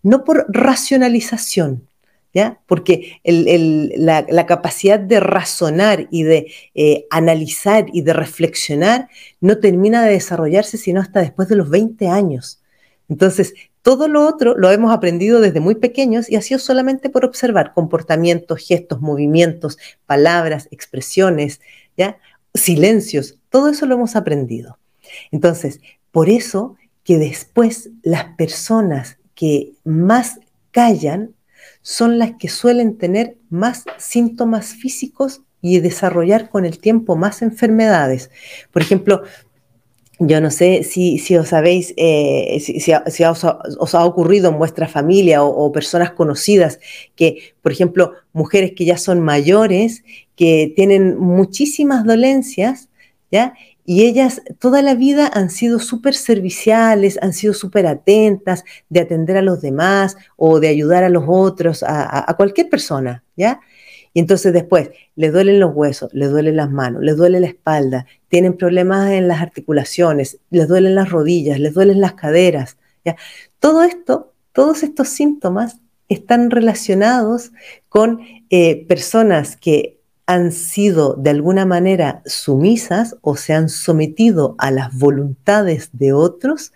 no 0.02 0.24
por 0.24 0.46
racionalización. 0.48 1.88
¿Ya? 2.36 2.58
Porque 2.66 3.20
la, 3.22 4.46
capacidad 4.46 4.98
de 4.98 5.20
razonar 5.20 6.08
y 6.10 6.24
de 6.24 6.50
eh, 6.74 7.06
analizar 7.08 7.86
y 7.92 8.02
de 8.02 8.12
reflexionar 8.12 9.06
no 9.40 9.58
termina 9.58 10.02
de 10.04 10.14
desarrollarse 10.14 10.76
sino 10.76 11.00
hasta 11.00 11.20
después 11.20 11.46
de 11.46 11.54
los 11.54 11.70
20 11.70 12.08
años. 12.08 12.63
Entonces, 13.08 13.54
todo 13.82 14.08
lo 14.08 14.26
otro 14.26 14.56
lo 14.56 14.70
hemos 14.70 14.92
aprendido 14.92 15.40
desde 15.40 15.60
muy 15.60 15.74
pequeños 15.74 16.30
y 16.30 16.36
ha 16.36 16.42
sido 16.42 16.58
solamente 16.58 17.10
por 17.10 17.24
observar 17.24 17.74
comportamientos, 17.74 18.66
gestos, 18.66 19.00
movimientos, 19.00 19.78
palabras, 20.06 20.68
expresiones, 20.70 21.60
¿ya? 21.96 22.18
silencios, 22.54 23.38
todo 23.50 23.68
eso 23.68 23.86
lo 23.86 23.96
hemos 23.96 24.16
aprendido. 24.16 24.78
Entonces, 25.30 25.80
por 26.12 26.30
eso 26.30 26.76
que 27.02 27.18
después 27.18 27.90
las 28.02 28.24
personas 28.36 29.18
que 29.34 29.74
más 29.84 30.38
callan 30.70 31.34
son 31.82 32.18
las 32.18 32.32
que 32.38 32.48
suelen 32.48 32.96
tener 32.96 33.36
más 33.50 33.84
síntomas 33.98 34.68
físicos 34.74 35.42
y 35.60 35.80
desarrollar 35.80 36.48
con 36.48 36.64
el 36.64 36.78
tiempo 36.78 37.16
más 37.16 37.42
enfermedades. 37.42 38.30
Por 38.70 38.82
ejemplo, 38.82 39.22
yo 40.26 40.40
no 40.40 40.50
sé 40.50 40.82
si, 40.84 41.18
si 41.18 41.36
os 41.36 41.48
sabéis, 41.48 41.94
eh, 41.96 42.58
si, 42.60 43.24
os, 43.24 43.94
ha 43.94 44.04
ocurrido 44.04 44.50
en 44.50 44.58
vuestra 44.58 44.88
familia 44.88 45.42
o, 45.42 45.72
personas 45.72 46.12
conocidas 46.12 46.80
que, 47.16 47.54
por 47.62 47.72
ejemplo, 47.72 48.12
mujeres 48.32 48.72
que 48.76 48.84
ya 48.84 48.98
son 48.98 49.20
mayores, 49.20 50.04
que 50.36 50.72
tienen 50.74 51.18
muchísimas 51.18 52.04
dolencias, 52.04 52.88
¿ya? 53.30 53.54
Y 53.86 54.04
ellas 54.04 54.40
toda 54.58 54.80
la 54.80 54.94
vida 54.94 55.30
han 55.32 55.50
sido 55.50 55.78
súper 55.78 56.14
serviciales, 56.14 57.18
han 57.20 57.34
sido 57.34 57.52
súper 57.52 57.86
atentas 57.86 58.64
de 58.88 59.00
atender 59.00 59.36
a 59.36 59.42
los 59.42 59.60
demás 59.60 60.16
o 60.36 60.58
de 60.58 60.68
ayudar 60.68 61.04
a 61.04 61.10
los 61.10 61.24
otros, 61.26 61.84
a 61.86 62.34
cualquier 62.36 62.70
persona, 62.70 63.24
¿ya? 63.36 63.60
Y 64.14 64.20
entonces 64.20 64.52
después 64.52 64.90
les 65.16 65.32
duelen 65.32 65.60
los 65.60 65.74
huesos, 65.74 66.08
les 66.14 66.30
duelen 66.30 66.56
las 66.56 66.70
manos, 66.70 67.02
les 67.02 67.16
duele 67.16 67.40
la 67.40 67.48
espalda, 67.48 68.06
tienen 68.28 68.56
problemas 68.56 69.10
en 69.10 69.26
las 69.26 69.42
articulaciones, 69.42 70.38
les 70.50 70.68
duelen 70.68 70.94
las 70.94 71.10
rodillas, 71.10 71.58
les 71.58 71.74
duelen 71.74 72.00
las 72.00 72.14
caderas. 72.14 72.78
¿ya? 73.04 73.16
Todo 73.58 73.82
esto, 73.82 74.32
todos 74.52 74.84
estos 74.84 75.08
síntomas 75.08 75.78
están 76.08 76.50
relacionados 76.50 77.50
con 77.88 78.20
eh, 78.50 78.86
personas 78.86 79.56
que 79.56 79.98
han 80.26 80.52
sido 80.52 81.14
de 81.14 81.30
alguna 81.30 81.66
manera 81.66 82.22
sumisas 82.24 83.16
o 83.20 83.36
se 83.36 83.52
han 83.52 83.68
sometido 83.68 84.54
a 84.58 84.70
las 84.70 84.96
voluntades 84.96 85.90
de 85.92 86.12
otros 86.12 86.72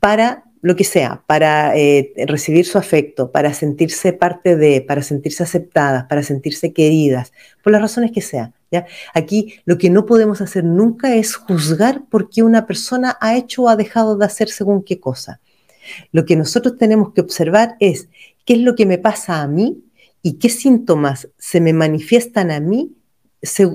para 0.00 0.44
lo 0.66 0.74
que 0.74 0.82
sea, 0.82 1.22
para 1.28 1.76
eh, 1.76 2.12
recibir 2.26 2.66
su 2.66 2.76
afecto, 2.76 3.30
para 3.30 3.54
sentirse 3.54 4.12
parte 4.12 4.56
de, 4.56 4.80
para 4.80 5.00
sentirse 5.00 5.44
aceptadas, 5.44 6.06
para 6.06 6.24
sentirse 6.24 6.72
queridas, 6.72 7.32
por 7.62 7.72
las 7.72 7.80
razones 7.80 8.10
que 8.10 8.20
sea. 8.20 8.52
¿ya? 8.72 8.84
Aquí 9.14 9.60
lo 9.64 9.78
que 9.78 9.90
no 9.90 10.06
podemos 10.06 10.40
hacer 10.40 10.64
nunca 10.64 11.14
es 11.14 11.36
juzgar 11.36 12.02
por 12.10 12.30
qué 12.30 12.42
una 12.42 12.66
persona 12.66 13.16
ha 13.20 13.36
hecho 13.36 13.62
o 13.62 13.68
ha 13.68 13.76
dejado 13.76 14.16
de 14.16 14.26
hacer 14.26 14.48
según 14.48 14.82
qué 14.82 14.98
cosa. 14.98 15.38
Lo 16.10 16.24
que 16.24 16.34
nosotros 16.34 16.76
tenemos 16.78 17.12
que 17.12 17.20
observar 17.20 17.76
es 17.78 18.08
qué 18.44 18.54
es 18.54 18.60
lo 18.60 18.74
que 18.74 18.86
me 18.86 18.98
pasa 18.98 19.42
a 19.42 19.46
mí 19.46 19.84
y 20.20 20.32
qué 20.38 20.48
síntomas 20.48 21.28
se 21.38 21.60
me 21.60 21.74
manifiestan 21.74 22.50
a 22.50 22.58
mí 22.58 22.90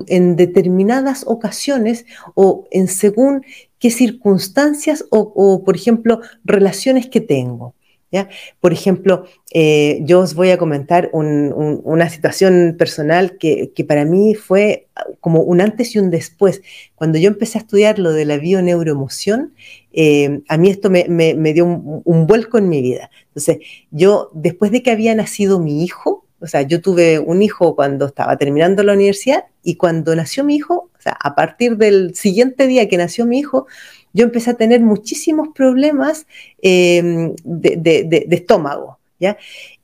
en 0.08 0.36
determinadas 0.36 1.24
ocasiones 1.26 2.04
o 2.34 2.66
en 2.70 2.88
según 2.88 3.44
qué 3.78 3.90
circunstancias 3.90 5.04
o, 5.10 5.62
por 5.64 5.76
ejemplo, 5.76 6.20
relaciones 6.44 7.08
que 7.08 7.20
tengo. 7.20 7.74
¿ya? 8.12 8.28
Por 8.60 8.72
ejemplo, 8.72 9.24
eh, 9.52 10.00
yo 10.02 10.20
os 10.20 10.34
voy 10.34 10.50
a 10.50 10.58
comentar 10.58 11.10
una 11.12 12.08
situación 12.10 12.76
personal 12.78 13.38
que, 13.38 13.72
para 13.88 14.04
mí 14.04 14.34
fue 14.34 14.88
como 15.20 15.40
un 15.40 15.60
antes 15.60 15.94
y 15.94 15.98
un 15.98 16.10
después. 16.10 16.62
Cuando 16.94 17.18
yo 17.18 17.28
empecé 17.28 17.58
a 17.58 17.62
estudiar 17.62 17.98
lo 17.98 18.12
de 18.12 18.24
la 18.24 18.36
bioneuroemoción, 18.36 19.54
eh, 19.92 20.42
a 20.48 20.58
mí 20.58 20.70
esto 20.70 20.90
me, 20.90 21.04
dio 21.52 21.64
un, 21.64 22.02
un, 22.04 22.26
vuelco 22.26 22.58
en 22.58 22.68
mi 22.68 22.82
vida. 22.82 23.10
Entonces, 23.28 23.58
yo, 23.90 24.30
después 24.34 24.70
de 24.70 24.82
que 24.82 24.90
había 24.90 25.14
nacido 25.14 25.58
mi 25.58 25.82
hijo, 25.82 26.26
o 26.38 26.46
sea, 26.46 26.62
yo 26.62 26.80
tuve 26.80 27.18
un 27.18 27.40
hijo 27.40 27.74
cuando 27.74 28.06
estaba 28.06 28.36
terminando 28.36 28.82
la 28.82 28.92
universidad 28.92 29.44
y 29.62 29.76
cuando 29.76 30.14
nació 30.14 30.44
mi 30.44 30.56
hijo, 30.56 30.90
o 30.96 31.02
sea, 31.02 31.16
a 31.20 31.34
partir 31.34 31.76
del 31.76 32.14
siguiente 32.14 32.66
día 32.66 32.88
que 32.88 32.96
nació 32.96 33.26
mi 33.26 33.38
hijo, 33.38 33.66
yo 34.12 34.24
empecé 34.24 34.50
a 34.50 34.54
tener 34.54 34.80
muchísimos 34.80 35.48
problemas 35.54 36.26
em, 36.60 37.34
de, 37.44 38.26
estómago, 38.30 38.98
¿ya? 39.18 39.36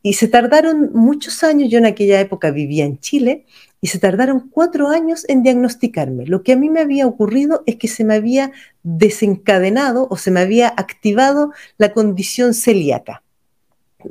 Y 0.03 0.15
se 0.15 0.29
tardaron 0.29 0.91
muchos 0.93 1.43
años, 1.43 1.71
yo 1.71 1.79
en 1.79 1.87
aquella 1.87 2.21
época 2.21 2.51
vivía 2.51 2.85
en 2.85 2.99
Chile, 2.99 3.47
y 3.81 3.89
se 3.89 3.99
tardaron 3.99 4.49
cuatro 4.51 4.89
años 4.89 5.25
en 5.29 5.43
diagnosticarme. 5.43 6.27
Lo 6.27 6.43
que 6.43 6.53
a 6.53 6.57
mí 6.57 6.69
me 6.69 6.81
había 6.81 7.07
ocurrido 7.07 7.63
es 7.67 7.77
que 7.77 7.87
se 7.87 8.05
me 8.05 8.15
había 8.15 8.53
desencadenado 8.83 10.09
o 10.11 10.17
se 10.17 10.31
me 10.31 10.41
había 10.41 10.69
activado 10.69 11.53
la 11.77 11.93
condición 11.93 12.55
celíaca. 12.55 13.23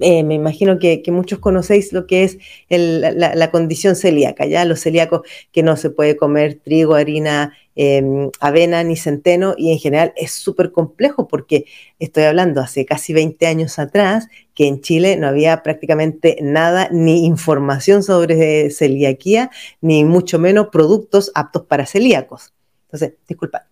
Eh, 0.01 0.23
me 0.23 0.35
imagino 0.35 0.79
que, 0.79 1.01
muchos 1.07 1.39
conocéis 1.39 1.93
lo 1.93 2.07
que 2.07 2.23
es 2.25 2.37
la, 2.69 3.51
condición 3.51 3.95
celíaca, 3.95 4.45
ya 4.45 4.65
los 4.65 4.81
celíacos 4.81 5.21
que 5.53 5.63
no 5.63 5.77
se 5.77 5.89
puede 5.89 6.17
comer 6.17 6.59
trigo, 6.61 6.95
harina, 6.95 7.53
em, 7.75 8.29
avena 8.41 8.83
ni 8.83 8.97
centeno 8.97 9.55
y 9.57 9.71
en 9.71 9.79
general 9.79 10.13
es 10.17 10.31
súper 10.33 10.73
complejo 10.73 11.27
porque 11.29 11.65
estoy 11.99 12.23
hablando 12.23 12.59
hace 12.59 12.85
casi 12.85 13.13
20 13.13 13.47
años 13.47 13.79
atrás 13.79 14.27
que 14.53 14.67
en 14.67 14.81
Chile 14.81 15.15
no 15.15 15.27
había 15.27 15.63
prácticamente 15.63 16.37
nada 16.41 16.89
ni 16.91 17.25
información 17.25 18.03
sobre 18.03 18.69
celiaquía 18.71 19.51
ni 19.79 20.03
mucho 20.03 20.37
menos 20.37 20.67
productos 20.69 21.31
aptos 21.33 21.63
para 21.63 21.85
celíacos. 21.85 22.53
Entonces, 22.87 23.13
disculpa. 23.27 23.67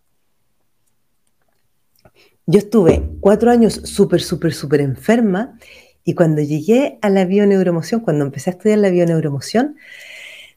Yo 2.47 2.59
estuve 2.59 3.01
cuatro 3.21 3.49
años 3.49 3.73
súper, 3.83 4.21
súper, 4.21 4.53
súper 4.53 4.81
enferma 4.81 5.57
y 6.05 6.13
cuando 6.13 6.41
llegué 6.41 6.99
a 7.01 7.09
la 7.09 7.25
bioneuromoción, 7.25 7.99
cuando 7.99 8.23
empecé 8.23 8.51
a 8.51 8.53
estudiar 8.53 8.77
la 8.77 8.91
bioneuromoción, 8.91 9.75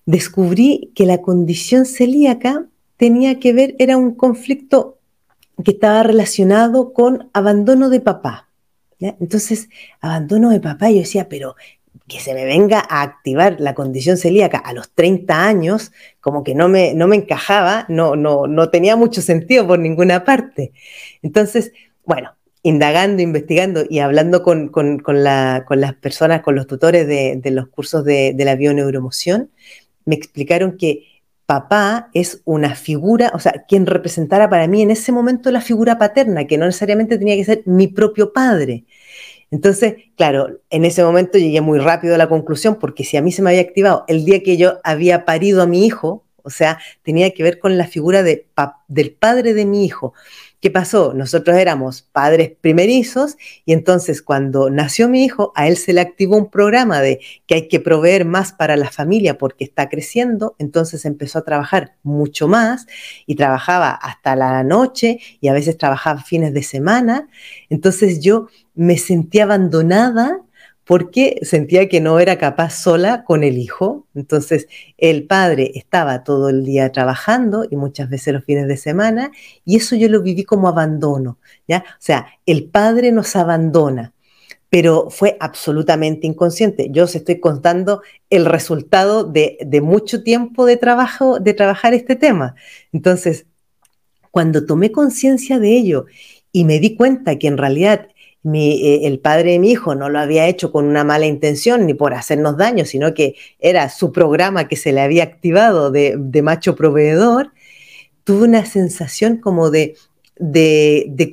descubrí 0.04 0.92
que 0.94 1.06
la 1.06 1.22
condición 1.22 1.86
celíaca 1.86 2.66
tenía 2.98 3.40
que 3.40 3.54
ver, 3.54 3.74
era 3.78 3.96
un 3.96 4.14
conflicto 4.14 4.98
que 5.64 5.72
estaba 5.72 6.02
relacionado 6.02 6.92
con 6.92 7.30
abandono 7.32 7.88
de 7.88 8.00
papá. 8.00 8.48
Entonces, 9.00 9.70
abandono 10.00 10.50
de 10.50 10.60
papá, 10.60 10.90
yo 10.90 10.98
decía, 10.98 11.28
pero 11.28 11.56
que 12.06 12.20
se 12.20 12.34
me 12.34 12.44
venga 12.44 12.82
a 12.88 13.02
activar 13.02 13.56
la 13.58 13.74
condición 13.74 14.16
celíaca 14.16 14.58
a 14.58 14.72
los 14.72 14.90
30 14.92 15.46
años, 15.46 15.92
como 16.20 16.44
que 16.44 16.54
no 16.54 16.68
me, 16.68 16.94
no 16.94 17.06
me 17.06 17.16
encajaba, 17.16 17.86
no, 17.88 18.16
no, 18.16 18.46
no 18.46 18.70
tenía 18.70 18.96
mucho 18.96 19.22
sentido 19.22 19.66
por 19.66 19.78
ninguna 19.78 20.24
parte. 20.24 20.72
Entonces, 21.22 21.72
bueno, 22.04 22.37
indagando, 22.62 23.22
investigando 23.22 23.84
y 23.88 24.00
hablando 24.00 24.42
con, 24.42 24.70
las 25.14 25.94
personas, 26.00 26.42
con 26.42 26.54
los 26.54 26.66
tutores 26.66 27.06
de, 27.06 27.50
los 27.50 27.68
cursos 27.68 28.04
de, 28.04 28.34
la 28.38 28.56
bioneuromoción, 28.56 29.50
me 30.04 30.14
explicaron 30.14 30.76
que 30.76 31.04
papá 31.46 32.10
es 32.12 32.42
una 32.44 32.74
figura, 32.74 33.30
o 33.34 33.38
sea, 33.38 33.64
quien 33.66 33.86
representara 33.86 34.50
para 34.50 34.66
mí 34.66 34.82
en 34.82 34.90
ese 34.90 35.12
momento 35.12 35.50
la 35.50 35.60
figura 35.60 35.98
paterna, 35.98 36.46
que 36.46 36.58
no 36.58 36.66
necesariamente 36.66 37.18
tenía 37.18 37.36
que 37.36 37.44
ser 37.44 37.62
mi 37.64 37.88
propio 37.88 38.32
padre. 38.32 38.84
Entonces, 39.50 39.94
claro, 40.16 40.60
en 40.68 40.84
ese 40.84 41.02
momento 41.02 41.38
llegué 41.38 41.60
muy 41.62 41.78
rápido 41.78 42.14
a 42.14 42.18
la 42.18 42.28
conclusión, 42.28 42.76
porque 42.78 43.04
si 43.04 43.16
a 43.16 43.22
mí 43.22 43.32
se 43.32 43.40
me 43.40 43.50
había 43.50 43.62
activado 43.62 44.04
el 44.08 44.24
día 44.24 44.42
que 44.42 44.58
yo 44.58 44.78
había 44.84 45.24
parido 45.24 45.62
a 45.62 45.66
mi 45.66 45.86
hijo, 45.86 46.24
o 46.42 46.50
sea, 46.50 46.78
tenía 47.02 47.32
que 47.32 47.42
ver 47.42 47.58
con 47.58 47.76
la 47.78 47.86
figura 47.86 48.22
de, 48.22 48.46
del 48.88 49.12
padre 49.12 49.54
de 49.54 49.64
mi 49.64 49.84
hijo. 49.84 50.14
¿Qué 50.60 50.72
pasó? 50.72 51.14
Nosotros 51.14 51.56
éramos 51.56 52.02
padres 52.02 52.50
primerizos 52.60 53.36
y 53.64 53.72
entonces 53.72 54.22
cuando 54.22 54.70
nació 54.70 55.08
mi 55.08 55.24
hijo, 55.24 55.52
a 55.54 55.68
él 55.68 55.76
se 55.76 55.92
le 55.92 56.00
activó 56.00 56.36
un 56.36 56.50
programa 56.50 57.00
de 57.00 57.20
que 57.46 57.54
hay 57.54 57.68
que 57.68 57.78
proveer 57.78 58.24
más 58.24 58.52
para 58.52 58.76
la 58.76 58.90
familia 58.90 59.38
porque 59.38 59.62
está 59.62 59.88
creciendo, 59.88 60.56
entonces 60.58 61.04
empezó 61.04 61.38
a 61.38 61.44
trabajar 61.44 61.94
mucho 62.02 62.48
más 62.48 62.86
y 63.24 63.36
trabajaba 63.36 63.90
hasta 63.90 64.34
la 64.34 64.64
noche 64.64 65.20
y 65.40 65.46
a 65.46 65.52
veces 65.52 65.78
trabajaba 65.78 66.22
fines 66.22 66.52
de 66.52 66.64
semana. 66.64 67.28
Entonces 67.70 68.18
yo 68.20 68.48
me 68.74 68.98
sentía 68.98 69.44
abandonada 69.44 70.40
porque 70.88 71.38
sentía 71.42 71.86
que 71.86 72.00
no 72.00 72.18
era 72.18 72.38
capaz 72.38 72.70
sola 72.70 73.22
con 73.22 73.44
el 73.44 73.58
hijo. 73.58 74.06
Entonces 74.14 74.68
el 74.96 75.26
padre 75.26 75.72
estaba 75.74 76.24
todo 76.24 76.48
el 76.48 76.64
día 76.64 76.90
trabajando 76.92 77.66
y 77.70 77.76
muchas 77.76 78.08
veces 78.08 78.32
los 78.32 78.42
fines 78.42 78.66
de 78.66 78.78
semana 78.78 79.30
y 79.66 79.76
eso 79.76 79.96
yo 79.96 80.08
lo 80.08 80.22
viví 80.22 80.44
como 80.44 80.66
abandono, 80.66 81.36
¿ya? 81.68 81.84
O 81.86 82.00
sea, 82.00 82.28
el 82.46 82.70
padre 82.70 83.12
nos 83.12 83.36
abandona, 83.36 84.14
pero 84.70 85.10
fue 85.10 85.36
absolutamente 85.40 86.26
inconsciente. 86.26 86.88
Yo 86.90 87.04
os 87.04 87.14
estoy 87.14 87.38
contando 87.38 88.00
el 88.30 88.46
resultado 88.46 89.24
de, 89.24 89.58
de 89.60 89.82
mucho 89.82 90.22
tiempo 90.22 90.64
de 90.64 90.78
trabajo, 90.78 91.38
de 91.38 91.52
trabajar 91.52 91.92
este 91.92 92.16
tema. 92.16 92.54
Entonces, 92.92 93.44
cuando 94.30 94.64
tomé 94.64 94.90
conciencia 94.90 95.58
de 95.58 95.76
ello 95.76 96.06
y 96.50 96.64
me 96.64 96.80
di 96.80 96.96
cuenta 96.96 97.38
que 97.38 97.48
en 97.48 97.58
realidad 97.58 98.08
eh, 98.44 99.06
el 99.06 99.18
padre 99.18 99.52
de 99.52 99.58
mi 99.58 99.72
hijo 99.72 99.94
no 99.94 100.08
lo 100.08 100.18
había 100.18 100.46
hecho 100.46 100.70
con 100.70 100.86
una 100.86 101.04
mala 101.04 101.26
intención 101.26 101.86
ni 101.86 101.94
por 101.94 102.14
hacernos 102.14 102.56
daño, 102.56 102.84
sino 102.84 103.14
que 103.14 103.34
era 103.58 103.88
su 103.88 104.12
programa 104.12 104.68
que 104.68 104.76
se 104.76 104.92
le 104.92 105.00
había 105.00 105.24
activado 105.24 105.90
de, 105.90 106.40
macho 106.42 106.76
proveedor, 106.76 107.52
tuve 108.24 108.44
una 108.44 108.64
sensación 108.64 109.38
como 109.38 109.70
de, 109.70 109.96
de, 110.36 111.30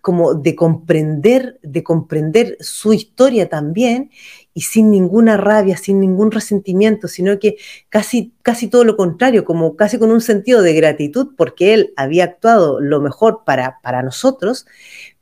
como 0.00 0.34
de, 0.34 0.56
comprender, 0.56 1.60
de 1.62 1.82
comprender 1.84 2.56
su 2.60 2.92
historia 2.92 3.48
también 3.48 4.10
y 4.52 4.62
sin 4.62 4.90
ninguna 4.90 5.36
rabia, 5.36 5.76
sin 5.76 6.00
ningún 6.00 6.32
resentimiento, 6.32 7.06
sino 7.06 7.38
que 7.38 7.56
casi, 7.88 8.34
casi 8.42 8.66
todo 8.66 8.82
lo 8.84 8.96
contrario, 8.96 9.44
como 9.44 9.76
casi 9.76 9.98
con 9.98 10.10
un 10.10 10.20
sentido 10.20 10.62
de 10.62 10.74
gratitud 10.74 11.28
porque 11.36 11.74
él 11.74 11.92
había 11.96 12.24
actuado 12.24 12.80
lo 12.80 13.00
mejor 13.00 13.44
para, 13.46 13.78
para 13.82 14.02
nosotros, 14.02 14.66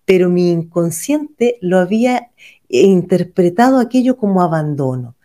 pero 0.09 0.31
mi 0.31 0.51
inconsciente 0.51 1.59
lo 1.61 1.79
había 1.79 2.31
interpretado 2.71 3.79
aquello 3.79 4.17
como 4.17 4.41
abandono. 4.41 5.17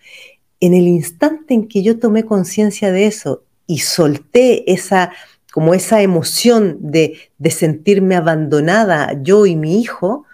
En 0.59 0.73
el 0.73 0.89
instante 0.89 1.53
en 1.53 1.69
que 1.69 1.83
yo 1.83 1.99
tomé 1.99 2.25
conciencia 2.25 2.91
de 2.91 3.05
eso 3.05 3.45
y 3.65 3.79
solté 3.79 4.73
esa 4.73 5.13
como 5.53 5.73
esa 5.73 6.01
emoción 6.01 6.79
de, 6.81 7.17
de 7.37 7.51
sentirme 7.51 8.17
abandonada 8.17 9.21
yo 9.21 9.45
y 9.45 9.55
mi 9.55 9.79
hijo, 9.79 10.25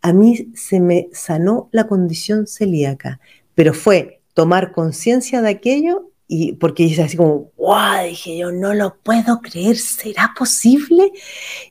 a 0.00 0.12
mí 0.12 0.52
se 0.54 0.78
me 0.78 1.08
sanó 1.12 1.68
la 1.72 1.88
condición 1.88 2.46
celíaca, 2.46 3.18
pero 3.56 3.74
fue 3.74 4.20
tomar 4.32 4.70
conciencia 4.70 5.42
de 5.42 5.48
aquello 5.48 6.11
y 6.28 6.54
porque 6.54 6.84
dice 6.84 7.02
así 7.02 7.16
como, 7.16 7.50
wow, 7.58 8.06
dije 8.06 8.38
yo, 8.38 8.52
no 8.52 8.72
lo 8.72 8.96
puedo 9.02 9.40
creer, 9.42 9.76
¿será 9.76 10.32
posible? 10.38 11.12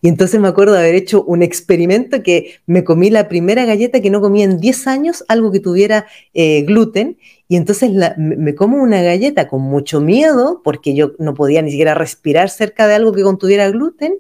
Y 0.02 0.08
entonces 0.08 0.40
me 0.40 0.48
acuerdo 0.48 0.74
de 0.74 0.80
haber 0.80 0.96
hecho 0.96 1.24
un 1.24 1.42
experimento 1.42 2.22
que 2.22 2.60
me 2.68 2.84
comí 2.84 3.10
la 3.10 3.28
primera 3.28 3.66
galleta 3.66 4.02
que 4.02 4.10
no 4.10 4.22
comía 4.22 4.46
en 4.46 4.60
10 4.60 4.88
años, 4.88 5.24
algo 5.28 5.52
que 5.52 5.60
tuviera 5.60 6.06
eh, 6.34 6.62
gluten, 6.62 7.18
y 7.48 7.56
entonces 7.56 7.92
me 8.18 8.56
como 8.56 8.78
una 8.78 9.02
galleta 9.02 9.48
con 9.48 9.62
mucho 9.62 10.00
miedo, 10.00 10.62
porque 10.64 10.94
yo 10.94 11.14
no 11.18 11.34
podía 11.34 11.62
ni 11.62 11.72
siquiera 11.72 11.94
respirar 11.94 12.50
cerca 12.50 12.88
de 12.88 12.96
algo 12.96 13.14
que 13.14 13.24
contuviera 13.24 13.70
gluten, 13.70 14.20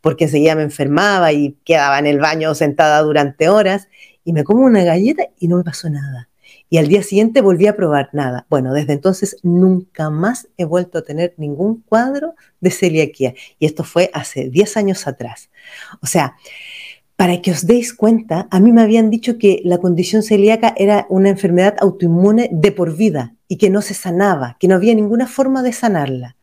porque 0.00 0.24
enseguida 0.24 0.54
me 0.56 0.62
enfermaba 0.62 1.32
y 1.32 1.56
quedaba 1.64 1.98
en 1.98 2.06
el 2.06 2.18
baño 2.18 2.54
sentada 2.54 3.00
durante 3.02 3.48
horas, 3.48 3.88
y 4.24 4.32
me 4.32 4.42
como 4.42 4.64
una 4.64 4.84
galleta 4.84 5.28
y 5.38 5.48
no 5.48 5.58
me 5.58 5.64
pasó 5.64 5.88
nada 5.88 6.28
y 6.68 6.78
al 6.78 6.88
día 6.88 7.02
siguiente 7.02 7.40
volví 7.40 7.66
a 7.66 7.76
probar 7.76 8.10
nada. 8.12 8.46
Bueno, 8.50 8.72
desde 8.72 8.92
entonces 8.92 9.36
nunca 9.42 10.10
más 10.10 10.48
he 10.56 10.64
vuelto 10.64 10.98
a 10.98 11.02
tener 11.02 11.34
ningún 11.36 11.82
cuadro 11.82 12.34
de 12.60 12.70
celiaquía 12.70 13.34
y 13.58 13.66
esto 13.66 13.84
fue 13.84 14.10
hace 14.12 14.50
10 14.50 14.76
años 14.76 15.06
atrás. 15.06 15.50
O 16.02 16.06
sea, 16.06 16.36
para 17.16 17.40
que 17.40 17.50
os 17.50 17.66
deis 17.66 17.94
cuenta, 17.94 18.46
a 18.50 18.60
mí 18.60 18.72
me 18.72 18.82
habían 18.82 19.10
dicho 19.10 19.38
que 19.38 19.62
la 19.64 19.78
condición 19.78 20.22
celíaca 20.22 20.74
era 20.76 21.06
una 21.08 21.30
enfermedad 21.30 21.76
autoinmune 21.80 22.50
de 22.52 22.72
por 22.72 22.96
vida 22.96 23.34
y 23.48 23.56
que 23.56 23.70
no 23.70 23.80
se 23.80 23.94
sanaba, 23.94 24.56
que 24.60 24.68
no 24.68 24.74
había 24.74 24.94
ninguna 24.94 25.26
forma 25.26 25.62
de 25.62 25.72
sanarla. 25.72 26.36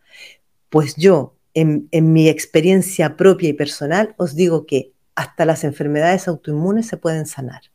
Pues 0.69 0.95
yo, 0.95 1.35
en, 1.53 1.87
en 1.91 2.11
mi 2.11 2.27
experiencia 2.27 3.15
propia 3.17 3.49
y 3.49 3.53
personal, 3.53 4.15
os 4.17 4.35
digo 4.35 4.65
que 4.65 4.93
hasta 5.15 5.45
las 5.45 5.63
enfermedades 5.63 6.27
autoinmunes 6.27 6.87
se 6.87 6.97
pueden 6.97 7.27
sanar. 7.27 7.72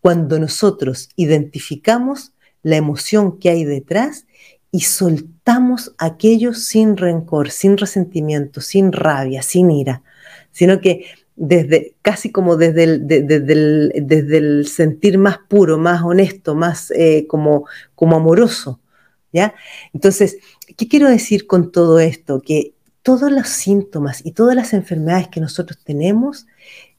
Cuando 0.00 0.38
nosotros 0.38 1.08
identificamos 1.16 2.32
la 2.62 2.76
emoción 2.76 3.38
que 3.38 3.50
hay 3.50 3.64
detrás 3.64 4.26
y 4.70 4.80
soltamos 4.80 5.94
aquello 5.98 6.54
sin 6.54 6.96
rencor, 6.96 7.50
sin 7.50 7.76
resentimiento, 7.76 8.60
sin 8.60 8.92
rabia, 8.92 9.42
sin 9.42 9.70
ira, 9.70 10.02
sino 10.50 10.80
que 10.80 11.06
desde 11.36 11.94
casi 12.02 12.30
como 12.30 12.56
desde 12.56 12.84
el, 12.84 13.06
desde 13.06 14.38
el 14.38 14.66
sentir 14.66 15.18
más 15.18 15.38
puro, 15.48 15.78
más 15.78 16.02
honesto, 16.02 16.54
más 16.54 16.90
eh, 16.92 17.26
como, 17.26 17.66
como 17.94 18.16
amoroso. 18.16 18.80
¿ya? 19.32 19.54
Entonces, 19.92 20.38
¿qué 20.76 20.88
quiero 20.88 21.08
decir 21.08 21.46
con 21.46 21.72
todo 21.72 22.00
esto? 22.00 22.40
Que 22.40 22.74
todos 23.02 23.32
los 23.32 23.48
síntomas 23.48 24.24
y 24.24 24.32
todas 24.32 24.54
las 24.54 24.72
enfermedades 24.72 25.28
que 25.28 25.40
nosotros 25.40 25.78
tenemos 25.84 26.46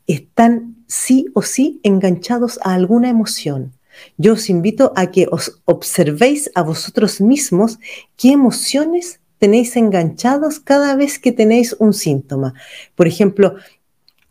están 0.08 0.73
sí 0.94 1.26
o 1.34 1.42
sí 1.42 1.80
enganchados 1.82 2.60
a 2.64 2.76
alguna 2.76 3.10
emoción. 3.10 3.74
Yo 4.18 4.34
os 4.34 4.50
invito 4.50 4.94
a 4.96 5.10
que 5.10 5.28
os 5.32 5.60
observéis 5.66 6.52
a 6.54 6.62
vosotros 6.62 7.20
mismos 7.20 7.80
qué 8.16 8.32
emociones 8.32 9.20
tenéis 9.40 9.76
enganchados 9.76 10.60
cada 10.60 10.96
vez 10.96 11.18
que 11.18 11.32
tenéis 11.32 11.76
un 11.80 11.94
síntoma. 11.94 12.54
Por 12.94 13.08
ejemplo, 13.08 13.56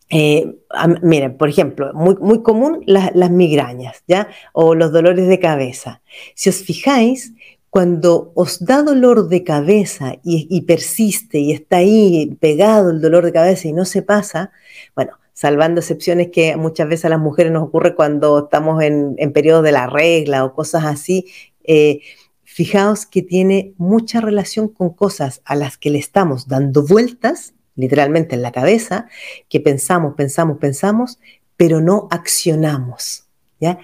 eh, 0.09 0.55
miren, 1.03 1.37
por 1.37 1.49
ejemplo, 1.49 1.93
muy, 1.95 2.17
muy 2.21 2.43
común 2.43 2.83
las 2.87 3.31
migrañas, 3.31 4.05
¿ya? 4.07 4.29
O 4.53 4.77
los 4.77 4.93
dolores 4.93 5.27
de 5.27 5.41
cabeza. 5.41 6.01
Si 6.35 6.49
os 6.49 6.63
fijáis, 6.63 7.33
cuando 7.71 8.31
os 8.35 8.65
da 8.65 8.83
dolor 8.83 9.29
de 9.29 9.43
cabeza 9.43 10.15
y, 10.23 10.61
persiste 10.61 11.39
y 11.39 11.53
está 11.53 11.79
ahí 11.79 12.37
pegado 12.39 12.91
el 12.91 13.01
dolor 13.01 13.25
de 13.25 13.33
cabeza 13.33 13.67
y 13.67 13.73
no 13.73 13.85
se 13.85 14.03
pasa, 14.03 14.53
bueno, 14.95 15.13
salvando 15.43 15.81
excepciones 15.81 16.29
que 16.29 16.55
muchas 16.55 16.89
veces 16.89 17.07
a 17.07 17.09
las 17.09 17.19
mujeres 17.19 17.51
nos 17.51 17.65
ocurre 17.65 17.97
cuando 17.97 18.45
estamos 18.45 18.81
en, 18.81 19.17
en 19.19 19.33
periodo 19.33 19.63
de 19.63 19.73
la 19.73 19.89
regla 19.89 20.45
o 20.45 20.55
cosas 20.55 20.85
así, 20.85 21.27
eh, 21.65 21.99
fijaos 22.45 23.07
que 23.07 23.23
tiene 23.23 23.75
mucha 23.77 24.21
relación 24.21 24.69
con 24.69 24.91
cosas 24.91 25.43
a 25.45 25.57
las 25.57 25.79
que 25.79 25.91
le 25.91 25.99
estamos 25.99 26.47
dando 26.47 26.87
vueltas, 26.87 27.55
literalmente 27.75 28.37
en 28.37 28.43
la 28.43 28.53
cabeza, 28.53 29.09
que 29.49 29.59
pensamos, 29.59 30.15
pensamos, 30.15 30.59
pensamos, 30.59 31.19
pero 31.57 31.81
no 31.81 32.07
accionamos. 32.13 33.25
¿ya? 33.59 33.81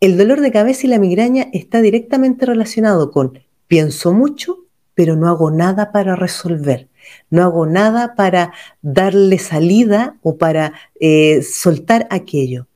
El 0.00 0.18
dolor 0.18 0.40
de 0.40 0.50
cabeza 0.50 0.88
y 0.88 0.90
la 0.90 0.98
migraña 0.98 1.46
está 1.52 1.82
directamente 1.82 2.46
relacionado 2.46 3.12
con 3.12 3.38
pienso 3.68 4.12
mucho, 4.12 4.58
pero 4.96 5.14
no 5.14 5.28
hago 5.28 5.52
nada 5.52 5.92
para 5.92 6.16
resolver. 6.16 6.88
No 7.30 7.42
hago 7.42 7.66
nada 7.66 8.14
para 8.14 8.52
darle 8.82 9.38
salida 9.38 10.16
o 10.22 10.36
para 10.36 10.72
eh, 11.00 11.42
soltar 11.42 12.06
aquello. 12.10 12.66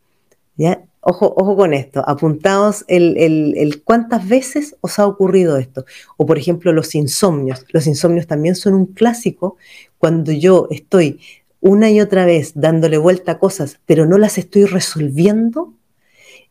¿ya? 0.56 0.82
Ojo, 1.02 1.32
ojo 1.34 1.56
con 1.56 1.72
esto, 1.72 2.06
apuntaos 2.06 2.84
el, 2.86 3.16
el, 3.16 3.82
cuántas 3.82 4.28
veces 4.28 4.76
os 4.82 4.98
ha 4.98 5.06
ocurrido 5.06 5.56
esto. 5.56 5.86
O 6.18 6.26
por 6.26 6.36
ejemplo 6.36 6.72
los 6.72 6.94
insomnios. 6.94 7.64
Los 7.70 7.86
insomnios 7.86 8.26
también 8.26 8.54
son 8.54 8.74
un 8.74 8.86
clásico 8.86 9.56
cuando 9.96 10.30
yo 10.32 10.68
estoy 10.70 11.20
una 11.60 11.90
y 11.90 12.00
otra 12.00 12.26
vez 12.26 12.52
dándole 12.54 12.98
vuelta 12.98 13.32
a 13.32 13.38
cosas, 13.38 13.80
pero 13.86 14.06
no 14.06 14.18
las 14.18 14.38
estoy 14.38 14.64
resolviendo, 14.64 15.74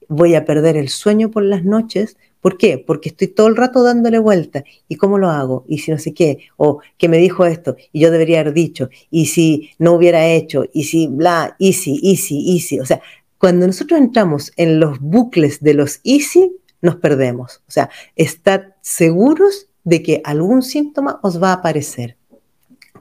voy 0.07 0.35
a 0.35 0.45
perder 0.45 0.77
el 0.77 0.89
sueño 0.89 1.31
por 1.31 1.43
las 1.43 1.63
noches. 1.63 2.17
¿Por 2.41 2.57
qué? 2.57 2.77
Porque 2.77 3.09
estoy 3.09 3.27
todo 3.27 3.47
el 3.47 3.55
rato 3.55 3.83
dándole 3.83 4.19
vuelta. 4.19 4.63
¿Y 4.87 4.95
cómo 4.95 5.17
lo 5.17 5.29
hago? 5.29 5.65
¿Y 5.67 5.79
si 5.79 5.91
no 5.91 5.97
sé 5.97 6.13
qué? 6.13 6.39
¿O 6.57 6.79
que 6.97 7.09
me 7.09 7.17
dijo 7.17 7.45
esto? 7.45 7.75
Y 7.91 7.99
yo 7.99 8.11
debería 8.11 8.39
haber 8.39 8.53
dicho. 8.53 8.89
¿Y 9.09 9.25
si 9.25 9.71
no 9.77 9.93
hubiera 9.93 10.25
hecho? 10.27 10.65
¿Y 10.73 10.85
si 10.85 11.07
bla? 11.07 11.55
¿Easy, 11.59 11.99
easy, 12.01 12.55
easy? 12.55 12.79
O 12.79 12.85
sea, 12.85 13.01
cuando 13.37 13.67
nosotros 13.67 13.99
entramos 13.99 14.51
en 14.55 14.79
los 14.79 14.99
bucles 14.99 15.61
de 15.61 15.73
los 15.73 15.99
easy, 16.03 16.55
nos 16.81 16.95
perdemos. 16.95 17.61
O 17.67 17.71
sea, 17.71 17.89
estad 18.15 18.61
seguros 18.81 19.67
de 19.83 20.01
que 20.03 20.21
algún 20.23 20.61
síntoma 20.61 21.19
os 21.23 21.41
va 21.41 21.49
a 21.49 21.53
aparecer. 21.53 22.17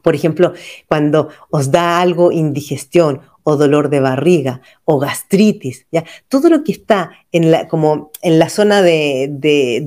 Por 0.02 0.14
ejemplo, 0.14 0.52
cuando 0.86 1.28
os 1.50 1.70
da 1.70 2.00
algo 2.00 2.32
indigestión 2.32 3.20
o 3.48 3.56
dolor 3.56 3.88
de 3.88 4.00
barriga 4.00 4.60
o 4.84 4.98
gastritis, 4.98 5.86
¿ya? 5.90 6.04
todo 6.28 6.50
lo 6.50 6.64
que 6.64 6.72
está 6.72 7.12
en 7.32 7.50
la, 7.50 7.66
como 7.66 8.10
en 8.20 8.38
la 8.38 8.50
zona 8.50 8.82
de, 8.82 9.30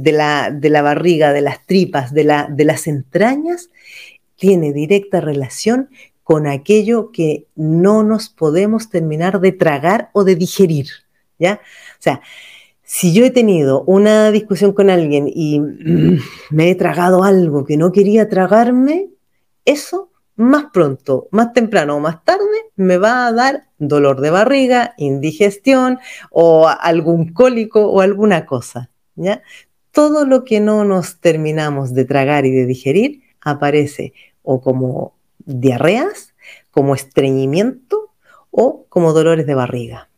la, 0.04 0.50
de 0.50 0.70
la, 0.72 0.82
barriga, 0.82 1.32
de 1.32 1.42
las 1.42 1.64
tripas, 1.68 2.12
de, 2.12 2.24
la, 2.24 2.48
de 2.50 2.66
las 2.66 2.88
entrañas, 2.88 3.70
tiene 4.36 4.74
directa 4.74 5.22
relación 5.22 5.92
con 6.24 6.48
aquello 6.48 7.12
que 7.12 7.46
no 7.56 8.02
nos 8.02 8.30
podemos 8.30 8.90
terminar 8.90 9.40
de 9.40 9.52
tragar 9.52 10.10
o 10.14 10.24
de 10.24 10.36
digerir, 10.36 10.88
¿ya? 11.38 11.62
O 12.00 12.02
sea, 12.02 12.22
si 12.82 13.14
yo 13.14 13.24
he 13.26 13.30
tenido 13.30 13.84
una 13.84 14.32
discusión 14.32 14.74
con 14.74 14.90
alguien 14.90 15.32
y 15.32 15.60
me 16.50 16.72
he 16.72 16.74
tragado 16.74 17.24
algo 17.24 17.64
que 17.64 17.78
no 17.78 17.92
quería 17.92 18.28
tragarme, 18.28 19.10
eso 19.66 20.11
más 20.42 20.66
pronto, 20.74 21.28
más 21.32 21.54
temprano 21.54 21.96
o 21.96 22.00
más 22.00 22.24
tarde 22.26 22.42
me 22.76 22.98
va 22.98 23.28
a 23.28 23.32
dar 23.32 23.68
dolor 23.78 24.22
de 24.22 24.32
barriga, 24.32 24.94
indigestión 24.98 26.00
o 26.32 26.68
algún 26.68 27.32
cólico 27.32 27.88
o 27.88 28.02
alguna 28.02 28.46
cosa, 28.46 28.90
¿ya? 29.16 29.44
Todo 29.92 30.26
lo 30.26 30.44
que 30.44 30.60
no 30.60 30.84
nos 30.84 31.20
terminamos 31.20 31.94
de 31.94 32.06
tragar 32.06 32.46
y 32.46 32.52
de 32.52 32.66
digerir 32.66 33.22
aparece 33.42 34.14
o 34.42 34.62
como 34.62 35.14
diarreas, 35.46 36.34
como 36.72 36.96
estreñimiento 36.96 38.12
o 38.50 38.86
como 38.90 39.14
dolores 39.14 39.46
de 39.46 39.56
barriga. 39.56 40.11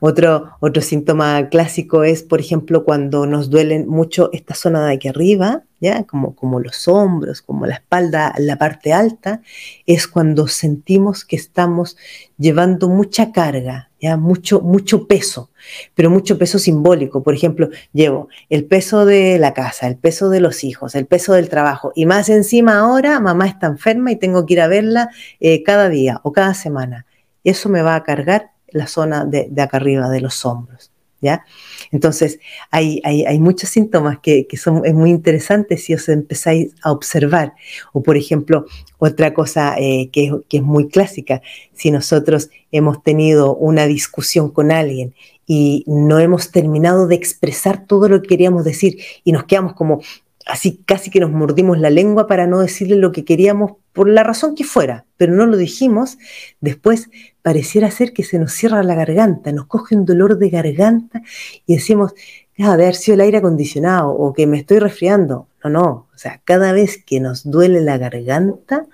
Otro, 0.00 0.52
otro 0.60 0.80
síntoma 0.80 1.48
clásico 1.50 2.02
es, 2.02 2.22
por 2.22 2.40
ejemplo, 2.40 2.84
cuando 2.84 3.26
nos 3.26 3.50
duelen 3.50 3.86
mucho 3.86 4.30
esta 4.32 4.54
zona 4.54 4.86
de 4.86 4.94
aquí 4.94 5.08
arriba, 5.08 5.64
¿ya? 5.80 6.04
Como, 6.04 6.34
como 6.34 6.60
los 6.60 6.88
hombros, 6.88 7.42
como 7.42 7.66
la 7.66 7.74
espalda, 7.74 8.34
la 8.38 8.56
parte 8.56 8.94
alta, 8.94 9.42
es 9.84 10.08
cuando 10.08 10.48
sentimos 10.48 11.26
que 11.26 11.36
estamos 11.36 11.98
llevando 12.38 12.88
mucha 12.88 13.32
carga, 13.32 13.90
¿ya? 14.00 14.16
Mucho, 14.16 14.60
mucho 14.62 15.06
peso, 15.06 15.50
pero 15.94 16.08
mucho 16.08 16.38
peso 16.38 16.58
simbólico. 16.58 17.22
Por 17.22 17.34
ejemplo, 17.34 17.68
llevo 17.92 18.28
el 18.48 18.64
peso 18.64 19.04
de 19.04 19.38
la 19.38 19.52
casa, 19.52 19.86
el 19.86 19.96
peso 19.96 20.30
de 20.30 20.40
los 20.40 20.64
hijos, 20.64 20.94
el 20.94 21.04
peso 21.04 21.34
del 21.34 21.50
trabajo, 21.50 21.92
y 21.94 22.06
más 22.06 22.30
encima 22.30 22.78
ahora 22.78 23.20
mamá 23.20 23.46
está 23.46 23.66
enferma 23.66 24.10
y 24.10 24.16
tengo 24.16 24.46
que 24.46 24.54
ir 24.54 24.62
a 24.62 24.68
verla 24.68 25.10
eh, 25.38 25.62
cada 25.62 25.90
día 25.90 26.20
o 26.22 26.32
cada 26.32 26.54
semana. 26.54 27.04
Eso 27.44 27.68
me 27.68 27.82
va 27.82 27.94
a 27.94 28.04
cargar 28.04 28.53
la 28.74 28.86
zona 28.86 29.24
de, 29.24 29.50
acá 29.62 29.78
arriba, 29.78 30.10
de 30.10 30.20
los 30.20 30.44
hombros. 30.44 30.90
¿Ya? 31.20 31.42
Entonces, 31.90 32.38
hay, 32.70 33.00
hay, 33.02 33.38
muchos 33.38 33.70
síntomas 33.70 34.18
que, 34.18 34.46
son 34.58 34.84
es 34.84 34.92
muy 34.92 35.08
interesantes 35.08 35.82
si 35.82 35.94
os 35.94 36.06
empezáis 36.10 36.74
a 36.82 36.92
observar. 36.92 37.54
O, 37.94 38.02
por 38.02 38.18
ejemplo, 38.18 38.66
otra 38.98 39.32
cosa 39.32 39.74
eh, 39.78 40.10
que, 40.12 40.30
que, 40.50 40.58
es 40.58 40.62
muy 40.62 40.88
clásica, 40.88 41.40
si 41.72 41.90
nosotros 41.90 42.50
hemos 42.72 43.02
tenido 43.02 43.56
una 43.56 43.86
discusión 43.86 44.50
con 44.50 44.70
alguien 44.70 45.14
y 45.46 45.84
no 45.86 46.18
hemos 46.18 46.50
terminado 46.50 47.06
de 47.06 47.14
expresar 47.14 47.86
todo 47.86 48.06
lo 48.10 48.20
que 48.20 48.28
queríamos 48.28 48.64
decir 48.64 48.98
y 49.24 49.32
nos 49.32 49.44
quedamos 49.44 49.72
como 49.72 50.02
así 50.46 50.82
casi 50.84 51.10
que 51.10 51.20
nos 51.20 51.30
mordimos 51.30 51.78
la 51.78 51.90
lengua 51.90 52.26
para 52.26 52.46
no 52.46 52.60
decirle 52.60 52.96
lo 52.96 53.12
que 53.12 53.24
queríamos 53.24 53.72
por 53.92 54.08
la 54.08 54.24
razón 54.24 54.54
que 54.54 54.64
fuera, 54.64 55.06
pero 55.16 55.32
no 55.32 55.46
lo 55.46 55.56
dijimos, 55.56 56.18
después 56.60 57.08
pareciera 57.44 57.90
ser 57.90 58.14
que 58.14 58.24
se 58.24 58.38
nos 58.38 58.52
cierra 58.52 58.82
la 58.82 58.94
garganta, 58.94 59.52
nos 59.52 59.66
coge 59.66 59.94
un 59.94 60.06
dolor 60.06 60.38
de 60.38 60.48
garganta 60.48 61.20
y 61.66 61.74
decimos, 61.74 62.14
ah, 62.58 62.78
de 62.78 62.84
haber 62.84 62.94
sido 62.94 63.16
el 63.16 63.20
aire 63.20 63.36
acondicionado 63.36 64.10
o 64.12 64.32
que 64.32 64.46
me 64.46 64.58
estoy 64.58 64.78
resfriando. 64.78 65.46
No, 65.62 65.68
no, 65.68 65.88
o 66.14 66.16
sea, 66.16 66.40
cada 66.44 66.72
vez 66.72 67.04
que 67.04 67.20
nos 67.20 67.50
duele 67.50 67.82
la 67.82 67.98
garganta 67.98 68.86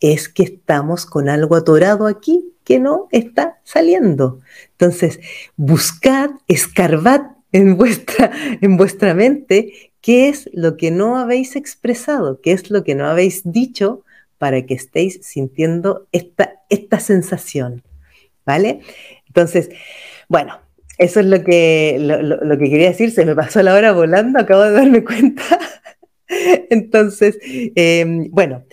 es 0.00 0.30
que 0.30 0.44
estamos 0.44 1.04
con 1.04 1.28
algo 1.28 1.56
atorado 1.56 2.06
aquí 2.06 2.54
que 2.64 2.80
no 2.80 3.08
está 3.10 3.58
saliendo. 3.64 4.40
Entonces, 4.72 5.20
buscad, 5.58 6.30
escarbad 6.48 7.20
en 7.52 7.76
vuestra, 7.76 8.32
en 8.62 8.78
vuestra 8.78 9.12
mente 9.12 9.90
¿Qué 10.00 10.30
es 10.30 10.48
lo 10.54 10.78
que 10.78 10.90
no 10.90 11.18
habéis 11.18 11.56
expresado? 11.56 12.40
¿Qué 12.40 12.52
es 12.52 12.70
lo 12.70 12.84
que 12.84 12.94
no 12.94 13.06
habéis 13.06 13.42
dicho 13.44 14.02
para 14.38 14.64
que 14.64 14.72
estéis 14.72 15.20
sintiendo 15.22 16.06
esta, 16.10 16.54
esta 16.70 17.00
sensación? 17.00 17.82
¿Vale? 18.50 18.80
Entonces, 19.28 19.70
bueno, 20.28 20.58
eso 20.98 21.20
es 21.20 21.26
lo 21.26 21.44
que, 21.44 21.98
lo, 22.00 22.58
que 22.58 22.68
quería 22.68 22.88
decir. 22.88 23.12
Se 23.12 23.24
me 23.24 23.36
pasó 23.36 23.62
la 23.62 23.74
hora 23.74 23.92
volando, 23.92 24.40
acabo 24.40 24.62
de 24.62 24.72
darme 24.72 25.04
cuenta. 25.04 25.44
Entonces, 26.68 27.38
em, 27.44 28.28
bueno, 28.32 28.64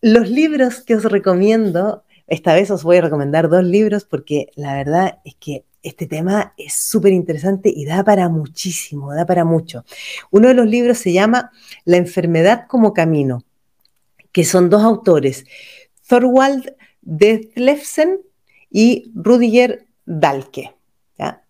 los 0.00 0.30
libros 0.30 0.80
que 0.80 0.94
os 0.94 1.04
recomiendo, 1.04 2.04
esta 2.26 2.54
vez 2.54 2.70
os 2.70 2.84
voy 2.84 2.96
a 2.96 3.02
recomendar 3.02 3.50
dos 3.50 3.64
libros 3.64 4.06
porque 4.06 4.46
la 4.56 4.76
verdad 4.76 5.18
es 5.26 5.34
que 5.34 5.64
este 5.82 6.06
tema 6.06 6.54
es 6.56 6.72
súper 6.72 7.12
interesante 7.12 7.70
y 7.74 7.84
da 7.84 8.02
para 8.04 8.30
muchísimo, 8.30 9.12
da 9.12 9.26
para 9.26 9.44
mucho. 9.44 9.84
Uno 10.30 10.48
de 10.48 10.54
los 10.54 10.66
libros 10.66 10.96
se 10.96 11.12
llama 11.12 11.50
La 11.84 11.98
enfermedad 11.98 12.64
como 12.66 12.94
camino, 12.94 13.44
que 14.32 14.46
son 14.46 14.70
dos 14.70 14.82
autores, 14.82 15.44
Thorwald 16.08 16.74
Detlefsen 17.02 18.20
y 18.70 19.10
Rudiger 19.14 19.86
Dahlke. 20.06 20.74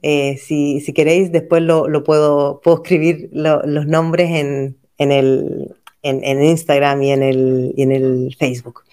Eh, 0.03 0.39
si, 0.39 0.83
queréis, 0.95 1.31
después 1.31 1.63
lo, 1.63 2.05
puedo, 2.05 2.61
puedo 2.63 2.79
escribir 2.79 3.29
los 3.33 3.87
nombres 3.87 4.31
en, 4.31 4.77
el, 4.99 5.75
en, 6.03 6.43
Instagram 6.43 7.03
y 7.03 7.13
en, 7.13 7.23
el, 7.23 7.75
y 7.77 7.83
en 7.83 7.93
el 7.93 8.37
Facebook. 8.39 8.85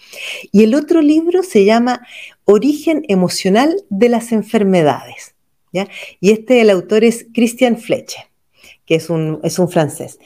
Y 0.51 0.63
el 0.63 0.75
otro 0.75 1.01
libro 1.01 1.43
se 1.43 1.63
llama 1.65 2.05
Origen 2.43 3.03
emocional 3.07 3.75
de 3.89 4.09
las 4.09 4.31
enfermedades. 4.31 5.35
¿ya? 5.71 5.87
Y 6.19 6.31
este, 6.31 6.61
el 6.61 6.69
autor 6.69 7.03
es 7.03 7.25
Christian 7.33 7.77
Fleche, 7.77 8.27
que 8.85 8.95
es 8.95 9.09
un, 9.09 9.39
es 9.43 9.59
un 9.59 9.69
francés. 9.69 10.19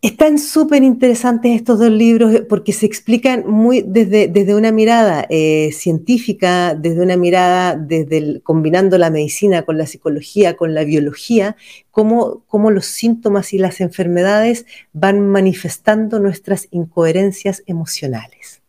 Están 0.00 0.38
súper 0.38 0.84
interesantes 0.84 1.56
estos 1.56 1.80
dos 1.80 1.90
libros 1.90 2.42
porque 2.48 2.72
se 2.72 2.86
explican 2.86 3.44
muy 3.48 3.82
desde, 3.82 4.28
desde 4.28 4.54
una 4.54 4.70
mirada 4.70 5.26
eh, 5.28 5.70
científica, 5.72 6.76
desde 6.76 7.02
una 7.02 7.16
mirada 7.16 7.74
desde 7.74 8.40
combinando 8.42 8.96
la 8.96 9.10
medicina 9.10 9.62
con 9.62 9.76
la 9.76 9.86
psicología, 9.86 10.56
con 10.56 10.72
la 10.72 10.84
biología, 10.84 11.56
cómo, 11.90 12.44
cómo 12.46 12.70
los 12.70 12.86
síntomas 12.86 13.52
y 13.52 13.58
las 13.58 13.80
enfermedades 13.80 14.66
van 14.92 15.28
manifestando 15.28 16.20
nuestras 16.20 16.68
incoherencias 16.70 17.64
emocionales. 17.66 18.62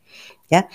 ¿ya? 0.49 0.67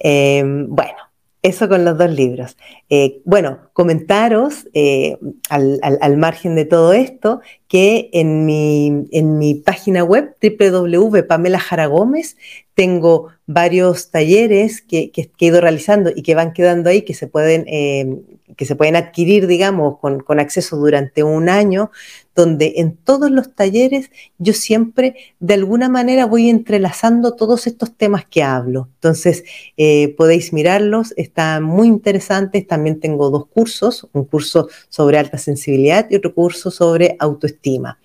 Em, 0.00 0.66
bueno, 0.68 0.98
Eso 1.46 1.68
con 1.68 1.84
los 1.84 1.96
dos 1.96 2.10
libros. 2.10 2.56
Eh, 2.90 3.22
bueno, 3.24 3.70
comentaros 3.72 4.66
eh, 4.74 5.16
al, 5.48 6.16
margen 6.16 6.56
de 6.56 6.64
todo 6.64 6.92
esto 6.92 7.40
que 7.68 8.10
en 8.12 8.44
mi, 8.44 9.06
en 9.12 9.38
mi 9.38 9.54
página 9.54 10.02
web 10.02 10.34
www.pamelajaragómez 10.42 12.36
tengo 12.76 13.28
varios 13.46 14.10
talleres 14.10 14.82
que, 14.82 15.10
he 15.16 15.44
ido 15.46 15.62
realizando 15.62 16.12
y 16.14 16.22
que 16.22 16.34
van 16.34 16.52
quedando 16.52 16.90
ahí, 16.90 17.02
que 17.02 17.14
se 17.14 17.26
pueden, 17.26 17.64
eh, 17.68 18.20
que 18.54 18.66
se 18.66 18.76
pueden 18.76 18.96
adquirir, 18.96 19.46
digamos, 19.46 19.98
con, 19.98 20.20
con, 20.20 20.40
acceso 20.40 20.76
durante 20.76 21.24
un 21.24 21.48
año, 21.48 21.90
donde 22.34 22.74
en 22.76 22.94
todos 22.94 23.30
los 23.30 23.54
talleres 23.54 24.10
yo 24.36 24.52
siempre 24.52 25.16
de 25.40 25.54
alguna 25.54 25.88
manera 25.88 26.26
voy 26.26 26.50
entrelazando 26.50 27.34
todos 27.34 27.66
estos 27.66 27.96
temas 27.96 28.26
que 28.26 28.42
hablo. 28.42 28.90
Entonces, 28.96 29.44
eh, 29.78 30.14
podéis 30.18 30.52
mirarlos, 30.52 31.14
están 31.16 31.62
muy 31.62 31.88
interesantes. 31.88 32.66
También 32.66 33.00
tengo 33.00 33.30
dos 33.30 33.46
cursos, 33.46 34.06
un 34.12 34.26
curso 34.26 34.68
sobre 34.90 35.16
alta 35.16 35.38
sensibilidad 35.38 36.08
y 36.10 36.16
otro 36.16 36.34
curso 36.34 36.70
sobre 36.70 37.16
autoestima. 37.20 37.98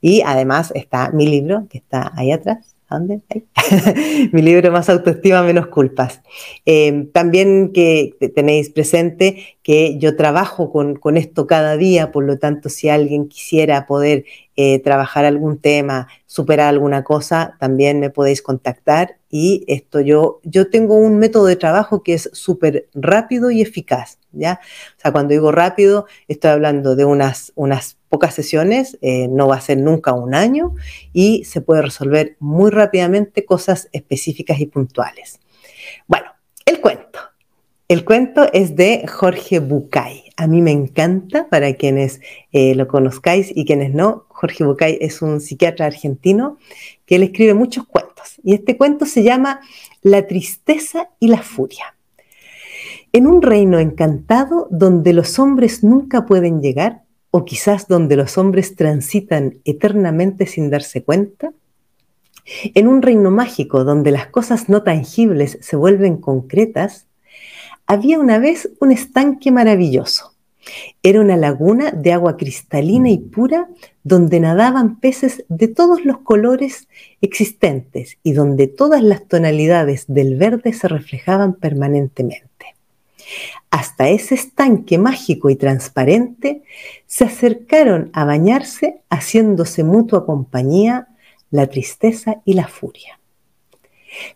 Y 0.00 0.22
además 0.22 0.72
está 0.74 1.10
mi 1.10 1.28
libro, 1.28 1.68
que 1.70 1.78
está 1.78 2.10
ahí 2.16 2.32
atrás, 2.32 2.75
¿Dónde? 2.88 3.20
Mi 4.32 4.42
libro 4.42 4.70
Más 4.70 4.88
autoestima, 4.88 5.42
menos 5.42 5.66
culpas. 5.66 6.20
Eh, 6.66 7.08
también 7.12 7.72
que 7.72 8.14
tenéis 8.34 8.70
presente 8.70 9.58
que 9.64 9.98
yo 9.98 10.14
trabajo 10.14 10.70
con, 10.70 11.16
esto 11.16 11.48
cada 11.48 11.76
día, 11.76 12.12
por 12.12 12.24
lo 12.24 12.38
tanto, 12.38 12.68
si 12.68 12.88
alguien 12.88 13.28
quisiera 13.28 13.86
poder 13.86 14.24
eh, 14.54 14.78
trabajar 14.78 15.24
algún 15.24 15.58
tema, 15.58 16.06
superar 16.26 16.68
alguna 16.68 17.02
cosa, 17.02 17.56
también 17.58 17.98
me 17.98 18.10
podéis 18.10 18.40
contactar. 18.40 19.16
Y 19.28 19.64
esto 19.66 20.00
yo, 20.00 20.40
yo 20.44 20.70
tengo 20.70 20.96
un 20.96 21.18
método 21.18 21.46
de 21.46 21.56
trabajo 21.56 22.04
que 22.04 22.14
es 22.14 22.30
súper 22.32 22.88
rápido 22.94 23.50
y 23.50 23.62
eficaz, 23.62 24.18
¿ya? 24.30 24.60
O 24.96 25.00
sea, 25.00 25.10
cuando 25.10 25.32
digo 25.32 25.50
rápido, 25.50 26.06
estoy 26.28 26.52
hablando 26.52 26.94
de 26.94 27.04
unas, 27.04 27.52
unas 27.56 27.96
pocas 28.16 28.34
sesiones, 28.34 28.96
eh, 29.02 29.28
no 29.28 29.46
va 29.46 29.56
a 29.56 29.60
ser 29.60 29.76
nunca 29.76 30.14
un 30.14 30.34
año 30.34 30.74
y 31.12 31.44
se 31.44 31.60
puede 31.60 31.82
resolver 31.82 32.36
muy 32.40 32.70
rápidamente 32.70 33.44
cosas 33.44 33.90
específicas 33.92 34.58
y 34.58 34.64
puntuales. 34.64 35.38
Bueno, 36.06 36.28
el 36.64 36.80
cuento. 36.80 37.18
El 37.88 38.06
cuento 38.06 38.50
es 38.54 38.74
de 38.74 39.06
Jorge 39.06 39.58
Bucay. 39.58 40.30
A 40.38 40.46
mí 40.46 40.62
me 40.62 40.70
encanta, 40.70 41.46
para 41.50 41.74
quienes 41.74 42.22
eh, 42.52 42.74
lo 42.74 42.88
conozcáis 42.88 43.52
y 43.54 43.66
quienes 43.66 43.92
no, 43.92 44.24
Jorge 44.28 44.64
Bucay 44.64 44.96
es 45.02 45.20
un 45.20 45.42
psiquiatra 45.42 45.84
argentino 45.84 46.56
que 47.04 47.16
él 47.16 47.22
escribe 47.22 47.52
muchos 47.52 47.86
cuentos. 47.86 48.40
Y 48.42 48.54
este 48.54 48.78
cuento 48.78 49.04
se 49.04 49.24
llama 49.24 49.60
La 50.00 50.26
tristeza 50.26 51.10
y 51.20 51.28
la 51.28 51.42
furia. 51.42 51.94
En 53.12 53.26
un 53.26 53.42
reino 53.42 53.78
encantado 53.78 54.68
donde 54.70 55.12
los 55.12 55.38
hombres 55.38 55.84
nunca 55.84 56.24
pueden 56.24 56.62
llegar, 56.62 57.02
o 57.36 57.44
quizás 57.44 57.86
donde 57.86 58.16
los 58.16 58.38
hombres 58.38 58.76
transitan 58.76 59.58
eternamente 59.66 60.46
sin 60.46 60.70
darse 60.70 61.04
cuenta? 61.04 61.52
En 62.72 62.88
un 62.88 63.02
reino 63.02 63.30
mágico 63.30 63.84
donde 63.84 64.10
las 64.10 64.28
cosas 64.28 64.70
no 64.70 64.82
tangibles 64.82 65.58
se 65.60 65.76
vuelven 65.76 66.16
concretas, 66.16 67.04
había 67.86 68.18
una 68.18 68.38
vez 68.38 68.70
un 68.80 68.90
estanque 68.90 69.50
maravilloso. 69.50 70.32
Era 71.02 71.20
una 71.20 71.36
laguna 71.36 71.90
de 71.90 72.14
agua 72.14 72.38
cristalina 72.38 73.10
y 73.10 73.18
pura 73.18 73.68
donde 74.02 74.40
nadaban 74.40 74.98
peces 74.98 75.44
de 75.50 75.68
todos 75.68 76.06
los 76.06 76.20
colores 76.20 76.88
existentes 77.20 78.16
y 78.22 78.32
donde 78.32 78.66
todas 78.66 79.02
las 79.02 79.28
tonalidades 79.28 80.06
del 80.08 80.36
verde 80.36 80.72
se 80.72 80.88
reflejaban 80.88 81.52
permanentemente. 81.52 82.75
Hasta 83.70 84.08
ese 84.08 84.34
estanque 84.34 84.98
mágico 84.98 85.50
y 85.50 85.56
transparente 85.56 86.62
se 87.06 87.24
acercaron 87.24 88.10
a 88.12 88.24
bañarse 88.24 89.02
haciéndose 89.10 89.84
mutua 89.84 90.24
compañía 90.24 91.08
la 91.50 91.66
tristeza 91.66 92.42
y 92.44 92.54
la 92.54 92.68
furia. 92.68 93.18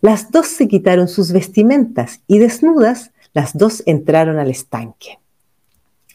Las 0.00 0.31
dos 0.31 0.46
se 0.46 0.68
quitaron 0.68 1.09
sus 1.09 1.33
vestimentas 1.33 2.20
y 2.26 2.38
desnudas 2.38 3.12
las 3.33 3.57
dos 3.57 3.83
entraron 3.87 4.38
al 4.38 4.50
estanque. 4.50 5.18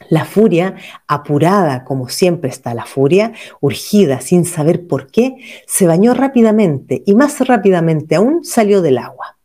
La 0.10 0.26
furia, 0.26 0.76
apurada 1.08 1.86
como 1.86 2.10
siempre 2.10 2.50
está 2.50 2.74
la 2.74 2.86
furia, 2.86 3.32
urgida 3.62 4.20
sin 4.20 4.46
saber 4.46 4.88
por 4.88 5.10
qué, 5.10 5.38
se 5.66 5.88
bañó 5.88 6.14
rápidamente 6.14 7.02
y 7.06 7.16
más 7.16 7.40
rápidamente 7.48 8.16
aún 8.16 8.44
salió 8.44 8.82
del 8.82 8.98
agua. 8.98 9.38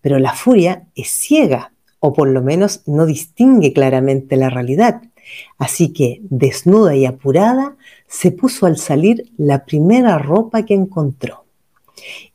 Pero 0.00 0.20
la 0.20 0.34
furia 0.34 0.86
es 0.94 1.08
ciega 1.08 1.71
o 2.04 2.12
por 2.12 2.28
lo 2.28 2.42
menos 2.42 2.82
no 2.86 3.06
distingue 3.06 3.72
claramente 3.72 4.36
la 4.36 4.50
realidad. 4.50 5.02
Así 5.56 5.92
que, 5.92 6.20
desnuda 6.24 6.96
y 6.96 7.06
apurada, 7.06 7.76
se 8.08 8.32
puso 8.32 8.66
al 8.66 8.76
salir 8.76 9.30
la 9.36 9.64
primera 9.64 10.18
ropa 10.18 10.64
que 10.64 10.74
encontró. 10.74 11.44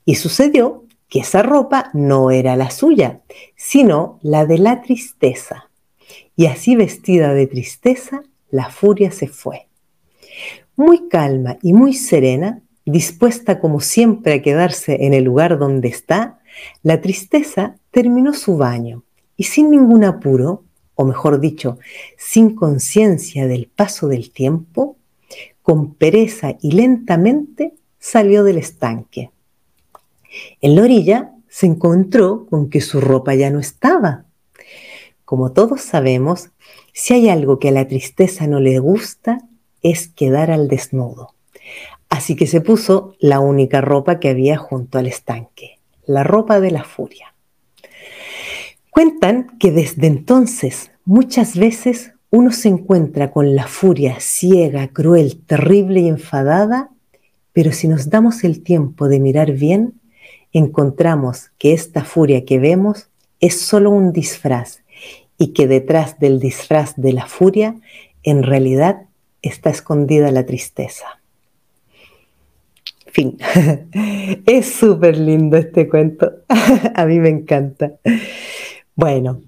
Y 0.06 0.16
sucedió 0.16 0.86
que 1.10 1.20
esa 1.20 1.44
ropa 1.44 1.90
no 1.94 2.32
era 2.32 2.56
la 2.56 2.72
suya, 2.72 3.20
sino 3.58 4.20
la 4.22 4.46
de 4.46 4.58
la 4.58 4.82
tristeza. 4.82 5.70
Y 6.38 6.46
así 6.46 6.78
vestida 6.78 7.34
de 7.34 7.46
tristeza, 7.46 8.24
la 8.50 8.70
furia 8.70 9.12
se 9.12 9.28
fue. 9.28 9.68
Muy 10.78 11.10
calma 11.10 11.58
y 11.62 11.74
muy 11.74 11.94
serena, 11.94 12.62
dispuesta 12.86 13.60
como 13.60 13.82
siempre 13.82 14.36
a 14.36 14.42
quedarse 14.42 15.06
en 15.06 15.14
el 15.14 15.26
lugar 15.26 15.60
donde 15.60 15.90
está, 15.90 16.40
la 16.84 17.02
tristeza 17.02 17.76
terminó 17.92 18.34
su 18.34 18.56
baño 18.56 19.04
y 19.38 19.44
sin 19.44 19.72
ningún 19.72 20.04
apuro, 20.04 20.64
o 20.96 21.06
mejor 21.06 21.40
dicho, 21.40 21.78
sin 22.18 22.56
conciencia 22.56 23.48
del 23.48 23.68
paso 23.68 24.08
del 24.08 24.32
tiempo, 24.32 24.98
con 25.62 25.94
pereza 25.94 26.56
y 26.62 26.72
lentamente 26.72 27.74
salió 28.00 28.44
del 28.44 28.58
estanque. 28.58 29.32
En 30.62 30.76
la 30.76 30.84
orilla 30.84 31.34
se 31.48 31.68
encontró 31.68 32.48
con 32.48 32.70
que 32.70 32.82
su 32.82 33.00
ropa 33.00 33.36
ya 33.36 33.50
no 33.50 33.60
estaba. 33.60 34.26
Como 35.24 35.52
todos 35.52 35.82
sabemos, 35.82 36.50
si 36.94 37.14
hay 37.14 37.30
algo 37.30 37.60
que 37.60 37.70
a 37.70 37.72
la 37.72 37.88
tristeza 37.88 38.48
no 38.48 38.60
le 38.60 38.80
gusta, 38.80 39.40
es 39.82 40.08
quedar 40.08 40.52
al 40.52 40.68
desnudo. 40.68 41.34
Así 42.10 42.36
que 42.36 42.48
se 42.48 42.62
puso 42.62 43.16
la 43.20 43.40
única 43.40 43.82
ropa 43.82 44.20
que 44.20 44.30
había 44.30 44.58
junto 44.58 44.98
al 44.98 45.08
estanque, 45.08 45.80
la 46.06 46.24
ropa 46.24 46.60
de 46.60 46.72
la 46.72 46.84
furia. 46.84 47.34
Cuentan 48.98 49.60
que 49.60 49.70
desde 49.70 50.08
entonces 50.08 50.90
muchas 51.06 51.56
veces 51.56 52.14
uno 52.32 52.52
se 52.52 52.70
encuentra 52.70 53.30
con 53.30 53.56
la 53.56 53.68
furia 53.68 54.20
ciega, 54.20 54.88
cruel, 54.88 55.40
terrible 55.46 56.00
y 56.00 56.08
enfadada, 56.08 56.90
pero 57.54 57.72
si 57.74 57.88
nos 57.88 58.10
damos 58.10 58.44
el 58.44 58.64
tiempo 58.64 59.08
de 59.08 59.20
mirar 59.20 59.52
bien, 59.52 59.94
encontramos 60.52 61.52
que 61.60 61.74
esta 61.74 62.04
furia 62.04 62.44
que 62.44 62.58
vemos 62.58 63.08
es 63.40 63.62
solo 63.62 63.92
un 63.92 64.14
disfraz 64.14 64.82
y 65.38 65.54
que 65.54 65.68
detrás 65.68 66.18
del 66.18 66.40
disfraz 66.40 66.96
de 66.96 67.14
la 67.14 67.28
furia 67.28 67.76
en 68.24 68.42
realidad 68.42 69.04
está 69.44 69.70
escondida 69.70 70.32
la 70.32 70.48
tristeza. 70.48 71.06
Fin. 73.06 73.38
es 74.48 74.74
súper 74.74 75.20
lindo 75.20 75.56
este 75.56 75.88
cuento. 75.88 76.32
A 76.96 77.06
mí 77.06 77.20
me 77.20 77.30
encanta. 77.30 77.94
Bueno, 78.98 79.44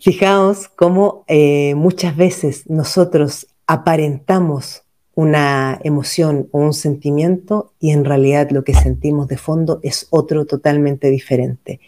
fijaos 0.00 0.66
cómo 0.68 1.22
eh, 1.28 1.74
muchas 1.74 2.16
veces 2.16 2.70
nosotros 2.70 3.46
aparentamos 3.66 4.82
una 5.14 5.78
emoción 5.84 6.48
o 6.52 6.60
un 6.60 6.72
sentimiento 6.72 7.74
y 7.78 7.90
en 7.90 8.06
realidad 8.06 8.48
lo 8.50 8.64
que 8.64 8.72
sentimos 8.72 9.28
de 9.28 9.36
fondo 9.36 9.78
es 9.82 10.06
otro 10.08 10.46
totalmente 10.46 11.10
diferente. 11.10 11.80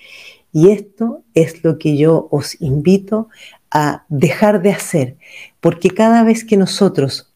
Y 0.53 0.73
esto 0.73 1.23
es 1.33 1.65
lo 1.65 1.79
que 1.79 1.97
yo 1.97 2.29
os 2.31 2.61
invito 2.61 3.31
a 3.71 4.05
dejar 4.11 4.61
de 4.61 4.73
hacer, 4.73 5.17
porque 5.61 5.89
cada 5.89 6.23
vez 6.23 6.45
que 6.45 6.59
nosotros 6.59 7.33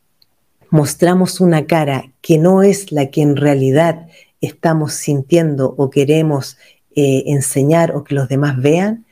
mostramos 0.69 1.41
una 1.41 1.65
cara 1.65 2.13
que 2.21 2.37
no 2.37 2.63
es 2.63 2.93
la 2.93 3.07
que 3.07 3.23
en 3.23 3.37
realidad 3.37 4.09
estamos 4.43 4.93
sintiendo 4.93 5.75
o 5.79 5.89
queremos 5.89 6.59
eh, 6.95 7.23
enseñar 7.29 7.97
o 7.97 8.05
que 8.05 8.15
los 8.15 8.29
demás 8.29 8.61
vean, 8.61 9.07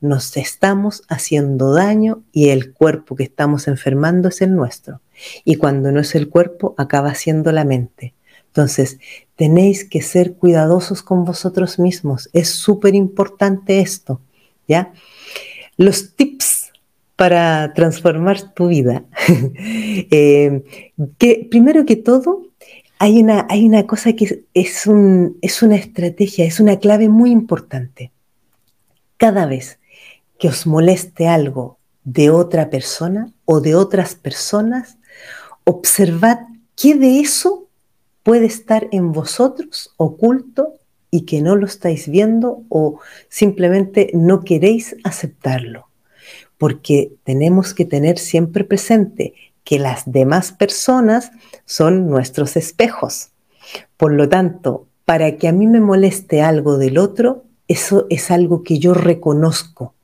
nos 0.00 0.36
estamos 0.36 1.02
haciendo 1.08 1.72
daño 1.72 2.22
y 2.32 2.48
el 2.48 2.72
cuerpo 2.72 3.16
que 3.16 3.24
estamos 3.24 3.68
enfermando 3.68 4.28
es 4.28 4.40
el 4.40 4.54
nuestro. 4.54 5.00
Y 5.44 5.56
cuando 5.56 5.92
no 5.92 6.00
es 6.00 6.14
el 6.14 6.28
cuerpo, 6.28 6.74
acaba 6.78 7.14
siendo 7.14 7.52
la 7.52 7.64
mente. 7.64 8.14
Entonces, 8.46 8.98
tenéis 9.36 9.84
que 9.84 10.02
ser 10.02 10.34
cuidadosos 10.34 11.02
con 11.02 11.24
vosotros 11.24 11.78
mismos. 11.78 12.30
Es 12.32 12.48
súper 12.50 12.94
importante 12.94 13.80
esto, 13.80 14.20
¿ya? 14.66 14.92
Los 15.76 16.16
tips 16.16 16.70
para 17.16 17.72
transformar 17.74 18.52
tu 18.54 18.68
vida. 18.68 19.04
Eh, 20.12 20.64
que 21.18 21.46
primero 21.48 21.84
que 21.84 21.96
todo, 21.96 22.42
hay 22.98 23.20
una, 23.22 23.46
hay 23.48 23.66
una 23.66 23.86
cosa 23.86 24.14
que 24.14 24.44
es, 24.52 24.86
un, 24.86 25.38
es 25.40 25.62
una 25.62 25.76
estrategia, 25.76 26.44
es 26.44 26.58
una 26.60 26.78
clave 26.78 27.08
muy 27.08 27.30
importante. 27.30 28.12
Cada 29.16 29.46
vez 29.46 29.79
que 30.40 30.48
os 30.48 30.66
moleste 30.66 31.28
algo 31.28 31.78
de 32.02 32.30
otra 32.30 32.70
persona 32.70 33.30
o 33.44 33.60
de 33.60 33.74
otras 33.74 34.14
personas, 34.14 34.96
observad 35.64 36.38
qué 36.74 36.94
de 36.94 37.20
eso 37.20 37.68
puede 38.22 38.46
estar 38.46 38.88
en 38.90 39.12
vosotros 39.12 39.92
oculto 39.98 40.74
y 41.10 41.26
que 41.26 41.42
no 41.42 41.56
lo 41.56 41.66
estáis 41.66 42.08
viendo 42.08 42.62
o 42.70 43.00
simplemente 43.28 44.10
no 44.14 44.42
queréis 44.42 44.96
aceptarlo. 45.04 45.88
Porque 46.56 47.12
tenemos 47.24 47.74
que 47.74 47.84
tener 47.84 48.18
siempre 48.18 48.64
presente 48.64 49.34
que 49.62 49.78
las 49.78 50.10
demás 50.10 50.52
personas 50.52 51.32
son 51.66 52.08
nuestros 52.08 52.56
espejos. 52.56 53.28
Por 53.98 54.12
lo 54.14 54.26
tanto, 54.26 54.86
para 55.04 55.36
que 55.36 55.48
a 55.48 55.52
mí 55.52 55.66
me 55.66 55.80
moleste 55.80 56.40
algo 56.40 56.78
del 56.78 56.96
otro, 56.96 57.44
eso 57.68 58.06
es 58.08 58.30
algo 58.30 58.62
que 58.62 58.78
yo 58.78 58.94
reconozco. 58.94 59.94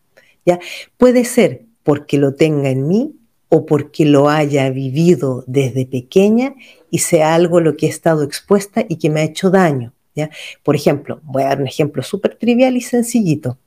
Puede 0.96 1.24
ser 1.24 1.62
porque 1.82 2.18
lo 2.18 2.34
tenga 2.34 2.70
en 2.70 2.86
mí 2.86 3.14
o 3.48 3.66
porque 3.66 4.04
lo 4.04 4.28
haya 4.28 4.70
vivido 4.70 5.44
desde 5.46 5.86
pequeña 5.86 6.54
y 6.90 6.98
sea 6.98 7.34
algo 7.34 7.60
lo 7.60 7.76
que 7.76 7.86
he 7.86 7.88
estado 7.88 8.22
expuesta 8.22 8.84
y 8.88 8.96
que 8.96 9.10
me 9.10 9.20
ha 9.20 9.24
hecho 9.24 9.50
daño. 9.50 9.92
¿ya? 10.14 10.30
Por 10.62 10.74
ejemplo, 10.74 11.20
voy 11.22 11.42
a 11.42 11.48
dar 11.48 11.60
un 11.60 11.68
ejemplo 11.68 12.02
súper 12.02 12.36
trivial 12.36 12.76
y 12.76 12.80
sencillito. 12.80 13.58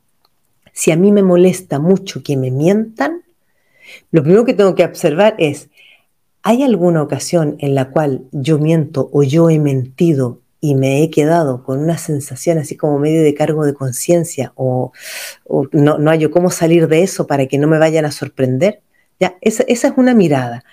Si 0.74 0.92
a 0.92 0.96
mí 0.96 1.12
me 1.12 1.24
molesta 1.24 1.80
mucho 1.80 2.24
que 2.24 2.38
me 2.38 2.52
mientan, 2.52 3.24
lo 4.12 4.22
primero 4.22 4.46
que 4.46 4.54
tengo 4.54 4.76
que 4.76 4.86
observar 4.86 5.36
es, 5.39 5.70
¿hay 6.44 6.63
alguna 6.63 7.02
ocasión 7.02 7.56
en 7.60 7.76
la 7.76 7.89
cual 7.89 8.24
yo 8.32 8.60
miento 8.60 9.10
o 9.12 9.24
yo 9.24 9.50
he 9.50 9.60
mentido 9.60 10.42
y 10.62 10.76
me 10.76 11.04
he 11.04 11.10
quedado 11.10 11.63
con 11.63 11.80
una 11.80 11.98
sensación 11.98 12.58
así 12.58 12.76
como 12.76 13.00
medio 13.00 13.22
de 13.24 13.34
cargo 13.34 13.65
de 13.65 13.74
conciencia 13.74 14.52
o, 14.56 14.91
no, 15.72 15.98
no 15.98 16.12
hallo 16.12 16.32
cómo 16.32 16.52
salir 16.52 16.88
de 16.88 17.04
eso 17.04 17.28
para 17.28 17.48
que 17.48 17.58
no 17.58 17.67
me 17.67 17.80
vayan 17.80 18.06
a 18.06 18.12
sorprender? 18.12 18.82
Ya, 19.19 19.38
esa, 19.41 19.63
esa 19.67 19.89
es 19.89 19.93
una 19.98 20.13
mirada. 20.13 20.63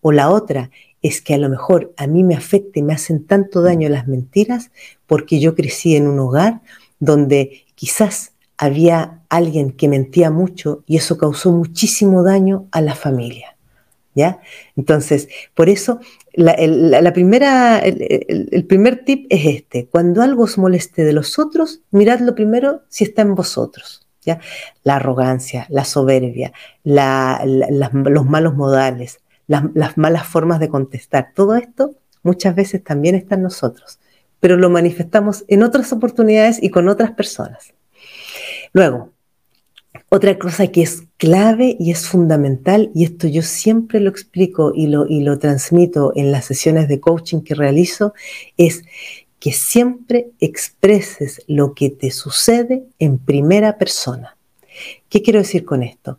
O 0.00 0.12
la 0.12 0.30
otra 0.30 0.70
es 1.02 1.20
que 1.20 1.34
a 1.34 1.38
lo 1.38 1.48
mejor 1.48 1.92
a 1.96 2.06
mí 2.06 2.24
me 2.24 2.34
afecta 2.34 2.78
y 2.78 2.82
me 2.82 2.94
hacen 2.94 3.26
tanto 3.26 3.62
daño 3.62 3.88
las 3.88 4.06
mentiras 4.06 4.70
porque 5.06 5.40
yo 5.40 5.54
crecí 5.54 5.96
en 5.96 6.06
un 6.06 6.18
hogar 6.18 6.60
donde 7.00 7.64
quizás 7.74 8.32
había 8.56 9.22
alguien 9.28 9.72
que 9.72 9.88
mentía 9.88 10.30
mucho 10.30 10.84
y 10.86 10.96
eso 10.96 11.18
causó 11.18 11.50
muchísimo 11.50 12.22
daño 12.22 12.68
a 12.70 12.80
la 12.80 12.94
familia. 12.94 13.51
¿Ya? 14.14 14.40
Entonces, 14.76 15.28
por 15.54 15.70
eso 15.70 16.00
la, 16.34 17.12
primera, 17.12 17.78
el, 17.78 18.66
primer 18.66 19.04
tip 19.04 19.26
es 19.30 19.46
este. 19.46 19.86
Cuando 19.86 20.22
algo 20.22 20.44
os 20.44 20.58
moleste 20.58 21.04
de 21.04 21.12
los 21.12 21.38
otros, 21.38 21.80
miradlo 21.90 22.34
primero 22.34 22.82
si 22.88 23.04
está 23.04 23.22
en 23.22 23.34
vosotros. 23.34 24.06
¿ya? 24.22 24.40
La 24.84 24.96
arrogancia, 24.96 25.66
la 25.70 25.84
soberbia, 25.84 26.52
los 26.84 28.24
malos 28.26 28.54
modales, 28.54 29.20
las, 29.46 29.64
las 29.74 29.96
malas 29.96 30.26
formas 30.26 30.60
de 30.60 30.68
contestar, 30.68 31.32
todo 31.34 31.56
esto 31.56 31.94
muchas 32.22 32.54
veces 32.54 32.82
también 32.84 33.14
está 33.14 33.34
en 33.34 33.42
nosotros, 33.42 33.98
pero 34.40 34.56
lo 34.56 34.70
manifestamos 34.70 35.44
en 35.48 35.62
otras 35.62 35.92
oportunidades 35.92 36.62
y 36.62 36.70
con 36.70 36.88
otras 36.88 37.12
personas. 37.12 37.74
Luego, 38.72 39.11
otra 40.08 40.38
cosa 40.38 40.66
que 40.68 40.82
es 40.82 41.04
clave 41.16 41.76
y 41.78 41.90
es 41.90 42.06
fundamental, 42.06 42.90
y 42.94 43.04
esto 43.04 43.28
yo 43.28 43.42
siempre 43.42 44.00
lo 44.00 44.10
explico 44.10 44.72
y 44.74 44.86
lo, 44.86 45.06
y 45.06 45.20
lo 45.20 45.38
transmito 45.38 46.12
en 46.14 46.32
las 46.32 46.46
sesiones 46.46 46.88
de 46.88 47.00
coaching 47.00 47.40
que 47.40 47.54
realizo, 47.54 48.14
es 48.56 48.84
que 49.38 49.52
siempre 49.52 50.28
expreses 50.38 51.42
lo 51.46 51.74
que 51.74 51.90
te 51.90 52.10
sucede 52.10 52.84
en 52.98 53.18
primera 53.18 53.78
persona. 53.78 54.36
¿Qué 55.08 55.20
quiero 55.20 55.40
decir 55.40 55.64
con 55.64 55.82
esto? 55.82 56.18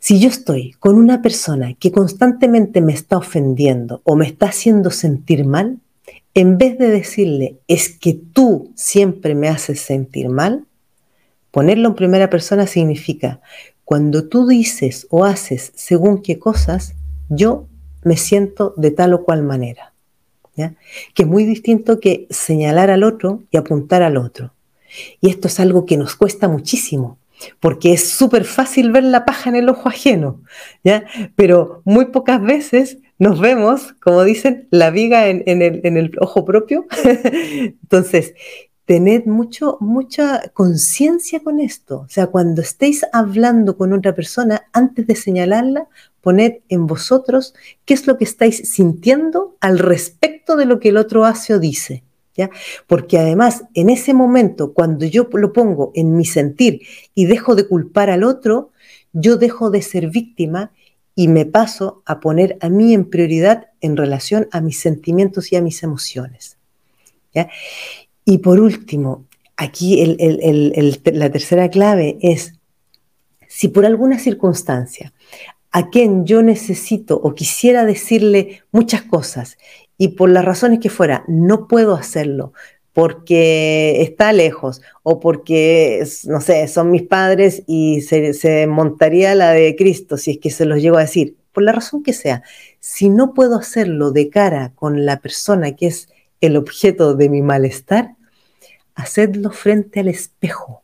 Si 0.00 0.18
yo 0.18 0.28
estoy 0.28 0.72
con 0.78 0.96
una 0.96 1.22
persona 1.22 1.74
que 1.74 1.92
constantemente 1.92 2.80
me 2.80 2.92
está 2.92 3.18
ofendiendo 3.18 4.00
o 4.04 4.16
me 4.16 4.26
está 4.26 4.46
haciendo 4.46 4.90
sentir 4.90 5.44
mal, 5.44 5.78
en 6.34 6.56
vez 6.56 6.78
de 6.78 6.88
decirle, 6.88 7.58
es 7.68 7.88
que 7.88 8.14
tú 8.14 8.72
siempre 8.74 9.34
me 9.34 9.48
haces 9.48 9.80
sentir 9.80 10.28
mal, 10.28 10.64
Ponerlo 11.58 11.88
en 11.88 11.96
primera 11.96 12.30
persona 12.30 12.68
significa, 12.68 13.40
cuando 13.84 14.28
tú 14.28 14.46
dices 14.46 15.08
o 15.10 15.24
haces 15.24 15.72
según 15.74 16.22
qué 16.22 16.38
cosas, 16.38 16.94
yo 17.28 17.66
me 18.04 18.16
siento 18.16 18.74
de 18.76 18.92
tal 18.92 19.12
o 19.12 19.24
cual 19.24 19.42
manera. 19.42 19.92
Que 20.54 21.22
es 21.22 21.26
muy 21.26 21.44
distinto 21.44 21.98
que 21.98 22.28
señalar 22.30 22.92
al 22.92 23.02
otro 23.02 23.42
y 23.50 23.56
apuntar 23.56 24.04
al 24.04 24.18
otro. 24.18 24.52
Y 25.20 25.30
esto 25.30 25.48
es 25.48 25.58
algo 25.58 25.84
que 25.84 25.96
nos 25.96 26.14
cuesta 26.14 26.46
muchísimo, 26.46 27.18
porque 27.58 27.92
es 27.92 28.08
súper 28.08 28.44
fácil 28.44 28.92
ver 28.92 29.02
la 29.02 29.24
paja 29.24 29.50
en 29.50 29.56
el 29.56 29.68
ojo 29.68 29.88
ajeno, 29.88 30.40
¿ya? 30.84 31.06
pero 31.34 31.82
muy 31.84 32.04
pocas 32.04 32.40
veces 32.40 32.98
nos 33.18 33.40
vemos, 33.40 33.94
como 33.94 34.22
dicen, 34.22 34.68
la 34.70 34.90
viga 34.90 35.26
en, 35.26 35.42
el, 35.44 35.80
en 35.82 35.96
el 35.96 36.12
ojo 36.20 36.44
propio. 36.44 36.86
Entonces, 37.02 38.34
tened 38.88 39.26
mucho, 39.26 39.76
mucha 39.80 40.48
conciencia 40.54 41.40
con 41.40 41.60
esto. 41.60 42.06
O 42.06 42.08
sea, 42.08 42.28
cuando 42.28 42.62
estéis 42.62 43.04
hablando 43.12 43.76
con 43.76 43.92
otra 43.92 44.14
persona, 44.14 44.62
antes 44.72 45.06
de 45.06 45.14
señalarla, 45.14 45.88
poned 46.22 46.60
en 46.70 46.86
vosotros 46.86 47.54
qué 47.84 47.92
es 47.92 48.06
lo 48.06 48.16
que 48.16 48.24
estáis 48.24 48.66
sintiendo 48.66 49.58
al 49.60 49.78
respecto 49.78 50.56
de 50.56 50.64
lo 50.64 50.80
que 50.80 50.88
el 50.88 50.96
otro 50.96 51.26
hace 51.26 51.52
o 51.52 51.58
dice. 51.58 52.02
¿Ya? 52.34 52.48
Porque 52.86 53.18
además, 53.18 53.64
en 53.74 53.90
ese 53.90 54.14
momento, 54.14 54.72
cuando 54.72 55.04
yo 55.04 55.28
lo 55.34 55.52
pongo 55.52 55.92
en 55.94 56.16
mi 56.16 56.24
sentir 56.24 56.80
y 57.14 57.26
dejo 57.26 57.56
de 57.56 57.68
culpar 57.68 58.08
al 58.08 58.24
otro, 58.24 58.70
yo 59.12 59.36
dejo 59.36 59.68
de 59.70 59.82
ser 59.82 60.08
víctima 60.08 60.72
y 61.14 61.28
me 61.28 61.44
paso 61.44 62.02
a 62.06 62.20
poner 62.20 62.56
a 62.62 62.70
mí 62.70 62.94
en 62.94 63.10
prioridad 63.10 63.66
en 63.82 63.98
relación 63.98 64.48
a 64.50 64.62
mis 64.62 64.78
sentimientos 64.78 65.52
y 65.52 65.56
a 65.56 65.60
mis 65.60 65.82
emociones. 65.82 66.56
¿ya? 67.34 67.50
Y 68.30 68.36
por 68.36 68.60
último, 68.60 69.24
aquí 69.56 70.04
la 71.14 71.30
tercera 71.30 71.70
clave 71.70 72.18
es, 72.20 72.52
si 73.48 73.68
por 73.68 73.86
alguna 73.86 74.18
circunstancia 74.18 75.14
a 75.70 75.88
quien 75.88 76.26
yo 76.26 76.42
necesito 76.42 77.18
o 77.18 77.34
quisiera 77.34 77.86
decirle 77.86 78.64
muchas 78.70 79.00
cosas 79.00 79.56
y 79.96 80.08
por 80.08 80.28
las 80.28 80.44
razones 80.44 80.78
que 80.78 80.90
fuera 80.90 81.24
no 81.26 81.68
puedo 81.68 81.94
hacerlo 81.94 82.52
porque 82.92 84.02
está 84.02 84.34
lejos 84.34 84.82
o 85.02 85.20
porque, 85.20 86.06
no 86.24 86.42
sé, 86.42 86.68
son 86.68 86.90
mis 86.90 87.04
padres 87.04 87.62
y 87.66 88.02
se, 88.02 88.34
se 88.34 88.66
montaría 88.66 89.34
la 89.34 89.52
de 89.52 89.74
Cristo 89.74 90.18
si 90.18 90.32
es 90.32 90.38
que 90.38 90.50
se 90.50 90.66
los 90.66 90.82
llego 90.82 90.98
a 90.98 91.06
decir, 91.08 91.38
por 91.52 91.62
la 91.62 91.72
razón 91.72 92.02
que 92.02 92.12
sea, 92.12 92.42
si 92.78 93.08
no 93.08 93.32
puedo 93.32 93.56
hacerlo 93.56 94.10
de 94.10 94.28
cara 94.28 94.72
con 94.74 95.06
la 95.06 95.20
persona 95.20 95.74
que 95.74 95.86
es 95.86 96.10
el 96.42 96.58
objeto 96.58 97.14
de 97.14 97.30
mi 97.30 97.40
malestar, 97.40 98.17
hacedlo 98.98 99.50
frente 99.50 100.00
al 100.00 100.08
espejo. 100.08 100.82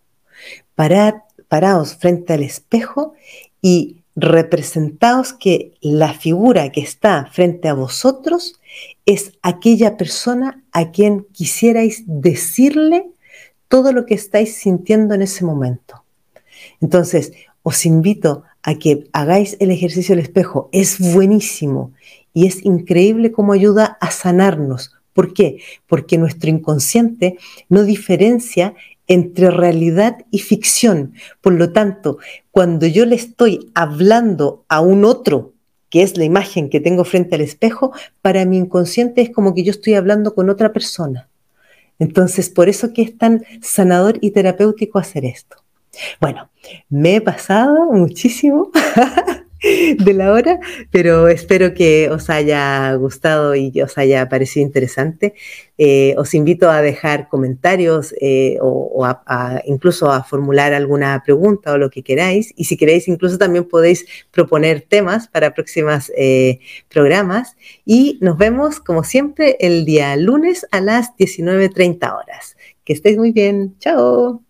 Paraos 0.75 1.97
frente 1.97 2.33
al 2.33 2.43
espejo 2.43 3.15
y 3.61 4.03
representaos 4.17 5.33
que 5.33 5.75
la 5.81 6.15
figura 6.15 6.71
que 6.71 6.81
está 6.81 7.27
frente 7.33 7.69
a 7.69 7.75
vosotros 7.75 8.61
es 9.05 9.33
aquella 9.43 9.97
persona 9.97 10.63
a 10.73 10.93
quien 10.93 11.27
quisierais 11.33 12.05
decirle 12.07 13.11
todo 13.69 13.93
lo 13.93 14.07
que 14.07 14.15
estáis 14.15 14.57
sintiendo 14.57 15.15
en 15.15 15.23
ese 15.23 15.45
momento. 15.45 16.05
Entonces, 16.81 17.33
os 17.65 17.85
invito 17.85 18.45
a 18.63 18.77
que 18.77 19.09
hagáis 19.13 19.57
el 19.59 19.73
ejercicio 19.73 20.15
del 20.15 20.25
espejo. 20.25 20.69
Es 20.71 21.01
buenísimo 21.15 21.93
y 22.33 22.47
es 22.47 22.65
increíble 22.65 23.33
cómo 23.33 23.53
ayuda 23.53 23.99
a 24.01 24.11
sanarnos, 24.13 24.93
¿Por 25.15 25.33
qué? 25.33 25.63
Porque 25.87 26.19
nuestro 26.19 26.51
inconsciente 26.51 27.39
no 27.71 27.85
diferencia 27.85 28.75
entre 29.07 29.51
realidad 29.51 30.19
y 30.31 30.41
ficción. 30.41 31.15
Por 31.41 31.55
lo 31.55 31.73
tanto, 31.73 32.19
cuando 32.51 32.87
yo 32.87 33.07
le 33.07 33.15
estoy 33.15 33.71
hablando 33.75 34.65
a 34.69 34.81
un 34.81 35.05
otro, 35.05 35.53
que 35.89 36.03
es 36.03 36.17
la 36.17 36.25
imagen 36.25 36.69
que 36.69 36.81
tengo 36.81 37.05
frente 37.05 37.37
al 37.37 37.41
espejo, 37.41 37.93
para 38.21 38.45
mi 38.45 38.59
inconsciente 38.59 39.23
es 39.23 39.31
como 39.31 39.55
que 39.55 39.63
yo 39.63 39.71
estoy 39.71 39.95
hablando 39.95 40.35
con 40.35 40.51
otra 40.51 40.73
persona. 40.73 41.29
Entonces, 41.99 42.51
por 42.51 42.69
eso 42.69 42.93
que 42.93 43.03
es 43.03 43.17
tan 43.17 43.45
sanador 43.63 44.19
y 44.21 44.33
terapéutico 44.33 44.99
hacer 44.99 45.25
esto. 45.25 45.57
Bueno, 46.21 46.51
me 46.89 47.17
he 47.17 47.21
pasado 47.21 47.93
muchísimo. 47.93 48.73
de 49.99 50.13
la 50.13 50.33
hora, 50.33 50.61
pero 50.91 51.29
espero 51.29 51.75
que 51.75 52.11
os 52.11 52.29
haya 52.29 52.95
gustado 52.95 53.55
y 53.55 53.73
os 53.81 53.97
haya 53.97 54.29
parecido 54.29 54.67
interesante. 54.67 55.35
Eh, 55.79 56.15
os 56.19 56.35
invito 56.35 56.71
a 56.71 56.83
dejar 56.83 57.29
comentarios 57.29 58.15
eh, 58.21 58.59
o, 58.61 59.07
incluso 59.65 60.11
a 60.11 60.23
formular 60.23 60.73
alguna 60.73 61.23
pregunta 61.25 61.73
o 61.73 61.79
lo 61.79 61.91
que 61.91 62.03
queráis. 62.03 62.53
Y 62.57 62.65
si 62.65 62.77
queréis, 62.77 63.09
incluso 63.09 63.39
también 63.39 63.65
podéis 63.65 64.07
proponer 64.31 64.83
temas 64.83 65.29
para 65.29 65.55
próximos 65.55 66.13
eh, 66.17 66.61
programas. 66.89 67.57
Y 67.85 68.19
nos 68.21 68.37
vemos, 68.37 68.81
como 68.81 69.03
siempre, 69.03 69.57
el 69.61 69.85
día 69.85 70.17
lunes 70.17 70.67
a 70.71 70.81
las 70.81 71.17
19.30 71.17 72.15
horas. 72.15 72.57
Que 72.85 72.93
estéis 72.93 73.17
muy 73.17 73.33
bien. 73.33 73.77
Chao. 73.79 74.44